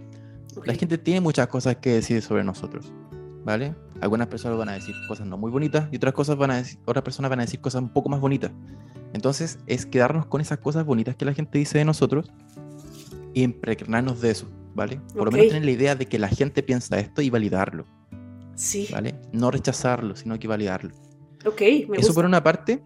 La 0.64 0.74
gente 0.74 0.98
tiene 0.98 1.22
muchas 1.22 1.48
cosas 1.48 1.78
que 1.78 1.92
decir 1.92 2.22
sobre 2.22 2.44
nosotros, 2.44 2.94
¿vale? 3.44 3.76
Algunas 4.02 4.28
personas 4.28 4.58
van 4.58 4.70
a 4.70 4.74
decir 4.74 4.96
cosas 5.08 5.28
no 5.28 5.38
muy 5.38 5.52
bonitas 5.52 5.88
y 5.92 5.98
otras, 5.98 6.14
cosas 6.14 6.38
van 6.38 6.52
a 6.52 6.58
decir, 6.58 6.80
otras 6.86 7.04
personas 7.04 7.30
van 7.30 7.40
a 7.40 7.44
decir 7.44 7.60
cosas 7.60 7.82
un 7.82 7.90
poco 7.90 8.10
más 8.10 8.20
bonitas. 8.20 8.52
Entonces 9.14 9.60
es 9.68 9.86
quedarnos 9.86 10.26
con 10.26 10.42
esas 10.42 10.60
cosas 10.60 10.86
bonitas 10.86 11.16
que 11.16 11.26
la 11.26 11.34
gente 11.34 11.58
dice 11.58 11.78
de 11.78 11.86
nosotros 11.86 12.32
y 13.34 13.44
impregnarnos 13.44 14.22
de 14.22 14.32
eso, 14.32 14.48
¿vale? 14.74 15.02
Por 15.14 15.26
lo 15.26 15.32
menos 15.32 15.48
tener 15.48 15.66
la 15.66 15.72
idea 15.72 15.96
de 15.96 16.06
que 16.06 16.20
la 16.20 16.30
gente 16.30 16.64
piensa 16.64 17.00
esto 17.00 17.22
y 17.22 17.30
validarlo. 17.30 17.86
Sí. 18.56 18.88
¿Vale? 18.92 19.16
No 19.34 19.52
rechazarlo, 19.52 20.16
sino 20.16 20.40
que 20.40 20.48
validarlo. 20.48 20.94
Ok, 21.46 21.62
me 21.90 21.98
Eso 21.98 22.14
por 22.14 22.26
una 22.26 22.42
parte. 22.42 22.82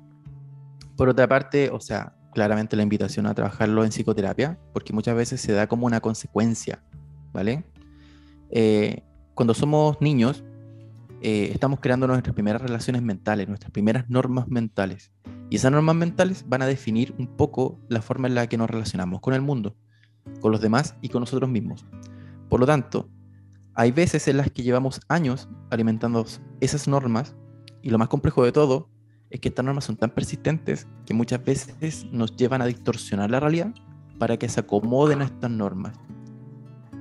Por 0.95 1.07
otra 1.07 1.27
parte, 1.27 1.69
o 1.69 1.79
sea, 1.79 2.13
claramente 2.33 2.75
la 2.75 2.83
invitación 2.83 3.25
a 3.25 3.33
trabajarlo 3.33 3.83
en 3.83 3.91
psicoterapia, 3.91 4.59
porque 4.73 4.93
muchas 4.93 5.15
veces 5.15 5.41
se 5.41 5.51
da 5.51 5.67
como 5.67 5.85
una 5.85 5.99
consecuencia, 5.99 6.83
¿vale? 7.33 7.65
Eh, 8.51 9.03
cuando 9.33 9.53
somos 9.53 9.99
niños, 10.01 10.43
eh, 11.21 11.49
estamos 11.53 11.79
creando 11.79 12.07
nuestras 12.07 12.33
primeras 12.33 12.61
relaciones 12.61 13.01
mentales, 13.01 13.47
nuestras 13.47 13.71
primeras 13.71 14.09
normas 14.09 14.47
mentales. 14.47 15.11
Y 15.49 15.55
esas 15.55 15.71
normas 15.71 15.95
mentales 15.95 16.45
van 16.47 16.61
a 16.61 16.67
definir 16.67 17.13
un 17.17 17.27
poco 17.27 17.79
la 17.89 18.01
forma 18.01 18.27
en 18.27 18.35
la 18.35 18.47
que 18.47 18.57
nos 18.57 18.69
relacionamos 18.69 19.19
con 19.21 19.33
el 19.33 19.41
mundo, 19.41 19.75
con 20.41 20.51
los 20.51 20.61
demás 20.61 20.95
y 21.01 21.09
con 21.09 21.21
nosotros 21.21 21.49
mismos. 21.49 21.85
Por 22.49 22.59
lo 22.59 22.65
tanto, 22.65 23.09
hay 23.73 23.91
veces 23.91 24.27
en 24.27 24.37
las 24.37 24.51
que 24.51 24.63
llevamos 24.63 25.01
años 25.07 25.49
alimentando 25.69 26.25
esas 26.59 26.87
normas 26.87 27.35
y 27.81 27.89
lo 27.89 27.97
más 27.97 28.09
complejo 28.09 28.43
de 28.43 28.51
todo 28.51 28.89
es 29.29 29.39
que 29.39 29.49
estas 29.49 29.63
normas 29.63 29.85
son 29.85 29.95
tan 29.95 30.09
persistentes 30.09 30.87
que 31.05 31.13
muchas 31.13 31.43
veces 31.43 32.05
nos 32.11 32.35
llevan 32.35 32.61
a 32.61 32.65
distorsionar 32.65 33.29
la 33.29 33.39
realidad 33.39 33.73
para 34.17 34.37
que 34.37 34.49
se 34.49 34.59
acomoden 34.59 35.21
a 35.21 35.25
estas 35.25 35.51
normas. 35.51 35.93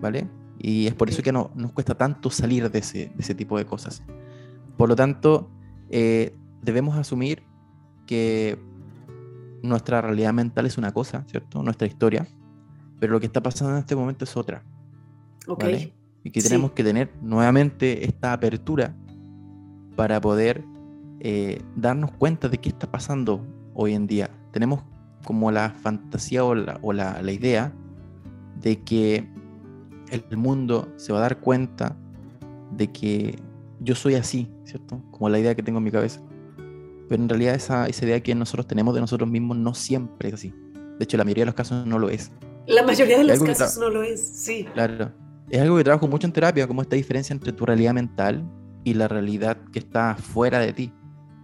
¿Vale? 0.01 0.29
Y 0.59 0.87
es 0.87 0.95
por 0.95 1.09
eso 1.09 1.23
que 1.23 1.33
no, 1.33 1.51
nos 1.55 1.73
cuesta 1.73 1.95
tanto 1.95 2.31
salir 2.31 2.71
de 2.71 2.79
ese, 2.79 2.99
de 3.07 3.19
ese 3.19 3.35
tipo 3.35 3.57
de 3.59 3.64
cosas. 3.64 4.03
Por 4.77 4.88
lo 4.88 4.97
tanto, 4.97 5.51
eh, 5.91 6.37
debemos 6.62 6.97
asumir 6.97 7.43
que 8.07 8.59
nuestra 9.62 10.01
realidad 10.01 10.33
mental 10.33 10.67
es 10.67 10.79
una 10.79 10.93
cosa, 10.93 11.25
¿cierto? 11.29 11.62
Nuestra 11.62 11.87
historia, 11.87 12.29
pero 13.01 13.12
lo 13.12 13.21
que 13.21 13.27
está 13.27 13.43
pasando 13.43 13.73
en 13.73 13.81
este 13.81 13.97
momento 13.97 14.25
es 14.25 14.37
otra. 14.37 14.62
Ok. 15.47 15.64
Y 16.25 16.31
que 16.31 16.43
tenemos 16.43 16.73
que 16.73 16.85
tener 16.85 17.11
nuevamente 17.23 18.05
esta 18.05 18.33
apertura 18.33 18.95
para 19.97 20.21
poder 20.21 20.64
eh, 21.20 21.62
darnos 21.76 22.12
cuenta 22.12 22.48
de 22.48 22.59
qué 22.59 22.68
está 22.68 22.90
pasando 22.90 23.44
hoy 23.74 23.94
en 23.94 24.07
día. 24.07 24.31
Tenemos 24.52 24.83
como 25.24 25.50
la 25.50 25.70
fantasía 25.70 26.44
o 26.44 26.54
la, 26.54 26.78
o 26.83 26.92
la, 26.92 27.20
la 27.22 27.33
idea 27.33 27.72
de 28.61 28.81
que 28.83 29.28
el 30.11 30.37
mundo 30.37 30.88
se 30.96 31.12
va 31.12 31.18
a 31.18 31.22
dar 31.22 31.38
cuenta 31.40 31.96
de 32.72 32.90
que 32.90 33.38
yo 33.81 33.94
soy 33.94 34.14
así, 34.14 34.50
¿cierto? 34.64 35.02
Como 35.11 35.28
la 35.28 35.38
idea 35.38 35.54
que 35.54 35.62
tengo 35.62 35.78
en 35.78 35.85
mi 35.85 35.90
cabeza. 35.90 36.20
Pero 37.09 37.22
en 37.22 37.28
realidad 37.28 37.54
esa, 37.54 37.87
esa 37.87 38.04
idea 38.04 38.20
que 38.22 38.35
nosotros 38.35 38.66
tenemos 38.66 38.94
de 38.94 39.00
nosotros 39.00 39.28
mismos 39.28 39.57
no 39.57 39.74
siempre 39.74 40.28
es 40.28 40.35
así. 40.35 40.54
De 40.98 41.04
hecho, 41.04 41.16
la 41.16 41.24
mayoría 41.24 41.42
de 41.42 41.46
los 41.46 41.54
casos 41.54 41.87
no 41.87 41.98
lo 41.98 42.11
es. 42.11 42.31
La 42.66 42.83
mayoría 42.83 43.18
de 43.18 43.24
los 43.24 43.40
casos 43.40 43.78
no 43.78 43.88
lo 43.88 44.02
es, 44.02 44.20
sí. 44.20 44.66
Claro. 44.74 45.12
Es 45.48 45.61
algo 45.62 45.78
que 45.78 45.85
trabajo 45.85 46.07
mucho 46.07 46.26
en 46.26 46.33
terapia, 46.33 46.66
como 46.66 46.83
esta 46.83 46.96
diferencia 46.96 47.33
entre 47.33 47.52
tu 47.52 47.64
realidad 47.64 47.94
mental 47.94 48.44
y 48.85 48.94
la 48.94 49.09
realidad 49.09 49.57
que 49.72 49.78
está 49.78 50.16
fuera 50.16 50.59
de 50.59 50.72
ti. 50.72 50.92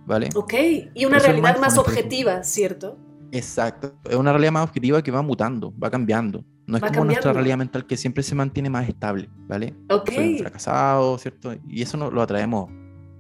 ¿Vale? 0.07 0.29
Ok, 0.35 0.55
y 0.95 1.05
una 1.05 1.19
realidad 1.19 1.59
más 1.59 1.79
objetiva, 1.79 2.43
¿cierto? 2.43 2.99
Exacto, 3.33 3.95
es 4.09 4.17
una 4.17 4.33
realidad 4.33 4.53
más 4.53 4.65
objetiva 4.65 5.03
que 5.03 5.11
va 5.11 5.23
mutando, 5.23 5.73
va 5.83 5.91
cambiando. 5.91 6.45
No 6.67 6.77
es 6.79 6.83
como 6.83 7.05
nuestra 7.05 7.33
realidad 7.33 7.59
mental 7.59 7.87
que 7.87 7.97
siempre 7.97 8.23
se 8.23 8.35
mantiene 8.35 8.71
más 8.71 8.89
estable, 8.89 9.29
¿vale? 9.49 9.75
Ok. 9.91 10.11
Soy 10.13 10.33
un 10.33 10.39
fracasado, 10.39 11.19
¿cierto? 11.19 11.55
Y 11.69 11.83
eso 11.83 11.97
no, 11.97 12.11
lo 12.11 12.23
atraemos 12.23 12.71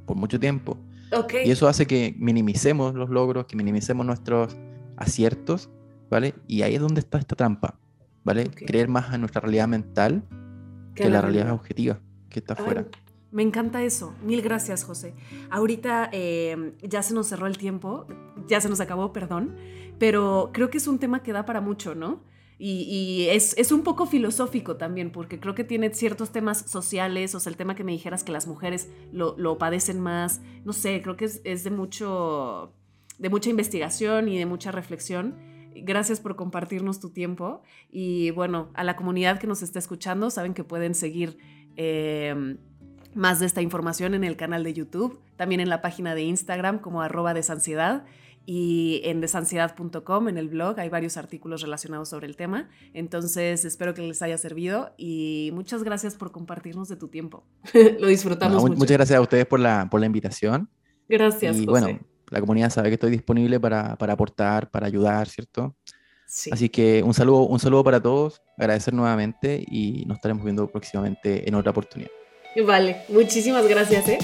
por 0.06 0.16
mucho 0.16 0.40
tiempo. 0.40 0.78
Ok. 1.12 1.34
Y 1.44 1.50
eso 1.50 1.68
hace 1.68 1.86
que 1.86 2.14
minimicemos 2.18 2.94
los 2.94 3.10
logros, 3.10 3.46
que 3.46 3.56
minimicemos 3.56 4.06
nuestros 4.06 4.56
aciertos, 4.96 5.70
¿vale? 6.10 6.34
Y 6.46 6.62
ahí 6.62 6.74
es 6.74 6.80
donde 6.80 7.00
está 7.00 7.18
esta 7.18 7.36
trampa, 7.36 7.78
¿vale? 8.24 8.48
Creer 8.50 8.88
más 8.88 9.12
en 9.12 9.20
nuestra 9.20 9.40
realidad 9.42 9.68
mental 9.68 10.22
que, 10.94 11.10
la 11.10 11.20
realidad 11.20 11.50
objetiva 11.50 12.00
que 12.30 12.38
está 12.38 12.54
afuera. 12.54 12.86
Me 13.34 13.42
encanta 13.42 13.82
eso. 13.82 14.14
Mil 14.22 14.42
gracias, 14.42 14.84
José. 14.84 15.12
Ahorita 15.50 16.08
em, 16.12 16.74
ya 16.80 17.02
se 17.02 17.14
nos 17.14 17.26
cerró 17.26 17.48
el 17.48 17.58
tiempo, 17.58 18.06
ya 18.46 18.60
se 18.60 18.68
nos 18.68 18.78
acabó, 18.78 19.12
perdón, 19.12 19.56
pero 19.98 20.50
creo 20.52 20.70
que 20.70 20.78
es 20.78 20.86
un 20.86 21.00
tema 21.00 21.24
que 21.24 21.32
da 21.32 21.44
para 21.44 21.60
mucho, 21.60 21.96
¿no? 21.96 22.22
Y, 22.60 23.26
es, 23.30 23.72
un 23.72 23.82
poco 23.82 24.06
filosófico 24.06 24.76
también, 24.76 25.10
porque 25.10 25.40
creo 25.40 25.56
que 25.56 25.64
tiene 25.64 25.92
ciertos 25.92 26.30
temas 26.30 26.70
sociales, 26.70 27.34
o 27.34 27.40
sea, 27.40 27.50
el 27.50 27.56
tema 27.56 27.74
que 27.74 27.82
me 27.82 27.90
dijeras 27.90 28.22
que 28.22 28.30
las 28.30 28.46
mujeres 28.46 28.88
lo, 29.10 29.58
padecen 29.58 29.98
más, 29.98 30.40
no 30.64 30.72
sé, 30.72 31.02
creo 31.02 31.16
que 31.16 31.24
es, 31.24 31.64
de, 31.64 31.70
mucho, 31.72 32.72
de 33.18 33.30
mucha 33.30 33.50
investigación 33.50 34.28
y 34.28 34.38
de 34.38 34.46
mucha 34.46 34.70
reflexión. 34.70 35.34
Gracias 35.74 36.20
por 36.20 36.36
compartirnos 36.36 37.00
tu 37.00 37.10
tiempo 37.10 37.62
y 37.90 38.30
bueno, 38.30 38.70
a 38.74 38.84
la 38.84 38.94
comunidad 38.94 39.40
que 39.40 39.48
nos 39.48 39.60
está 39.60 39.80
escuchando, 39.80 40.30
saben 40.30 40.54
que 40.54 40.62
pueden 40.62 40.94
seguir 40.94 41.36
em, 41.74 42.58
más 43.14 43.40
de 43.40 43.46
esta 43.46 43.62
información 43.62 44.14
en 44.14 44.24
el 44.24 44.36
canal 44.36 44.64
de 44.64 44.74
YouTube, 44.74 45.20
también 45.36 45.60
en 45.60 45.68
la 45.68 45.82
página 45.82 46.14
de 46.14 46.22
Instagram 46.22 46.78
como 46.78 47.02
arroba 47.02 47.34
desansiedad 47.34 48.04
y 48.46 49.00
en 49.04 49.20
desansiedad.com, 49.20 50.28
en 50.28 50.36
el 50.36 50.48
blog, 50.48 50.78
hay 50.78 50.88
varios 50.90 51.16
artículos 51.16 51.62
relacionados 51.62 52.10
sobre 52.10 52.26
el 52.26 52.36
tema. 52.36 52.68
Entonces, 52.92 53.64
espero 53.64 53.94
que 53.94 54.02
les 54.02 54.20
haya 54.20 54.36
servido 54.36 54.92
y 54.98 55.50
muchas 55.54 55.82
gracias 55.82 56.14
por 56.14 56.30
compartirnos 56.30 56.88
de 56.88 56.96
tu 56.96 57.08
tiempo. 57.08 57.44
Lo 57.98 58.08
disfrutamos 58.08 58.62
mucho. 58.62 58.76
Muchas 58.76 58.96
gracias 58.98 59.18
a 59.18 59.22
ustedes 59.22 59.46
por 59.46 59.60
la, 59.60 59.88
por 59.90 60.00
la 60.00 60.06
invitación. 60.06 60.68
Gracias. 61.08 61.56
Y 61.56 61.66
bueno, 61.66 61.98
la 62.28 62.40
comunidad 62.40 62.70
sabe 62.70 62.88
que 62.88 62.94
estoy 62.94 63.10
disponible 63.10 63.58
para, 63.58 63.96
para 63.96 64.12
aportar, 64.12 64.70
para 64.70 64.86
ayudar, 64.86 65.26
¿cierto? 65.28 65.74
Sí. 66.26 66.50
Así 66.52 66.68
que 66.68 67.02
un 67.02 67.14
saludo, 67.14 67.46
un 67.46 67.60
saludo 67.60 67.84
para 67.84 68.02
todos, 68.02 68.42
agradecer 68.58 68.92
nuevamente 68.92 69.64
y 69.66 70.04
nos 70.06 70.16
estaremos 70.16 70.44
viendo 70.44 70.66
próximamente 70.66 71.48
en 71.48 71.54
otra 71.54 71.70
oportunidad. 71.70 72.10
Vale, 72.56 72.96
muchísimas 73.08 73.66
gracias, 73.66 74.08
¿eh? 74.08 74.18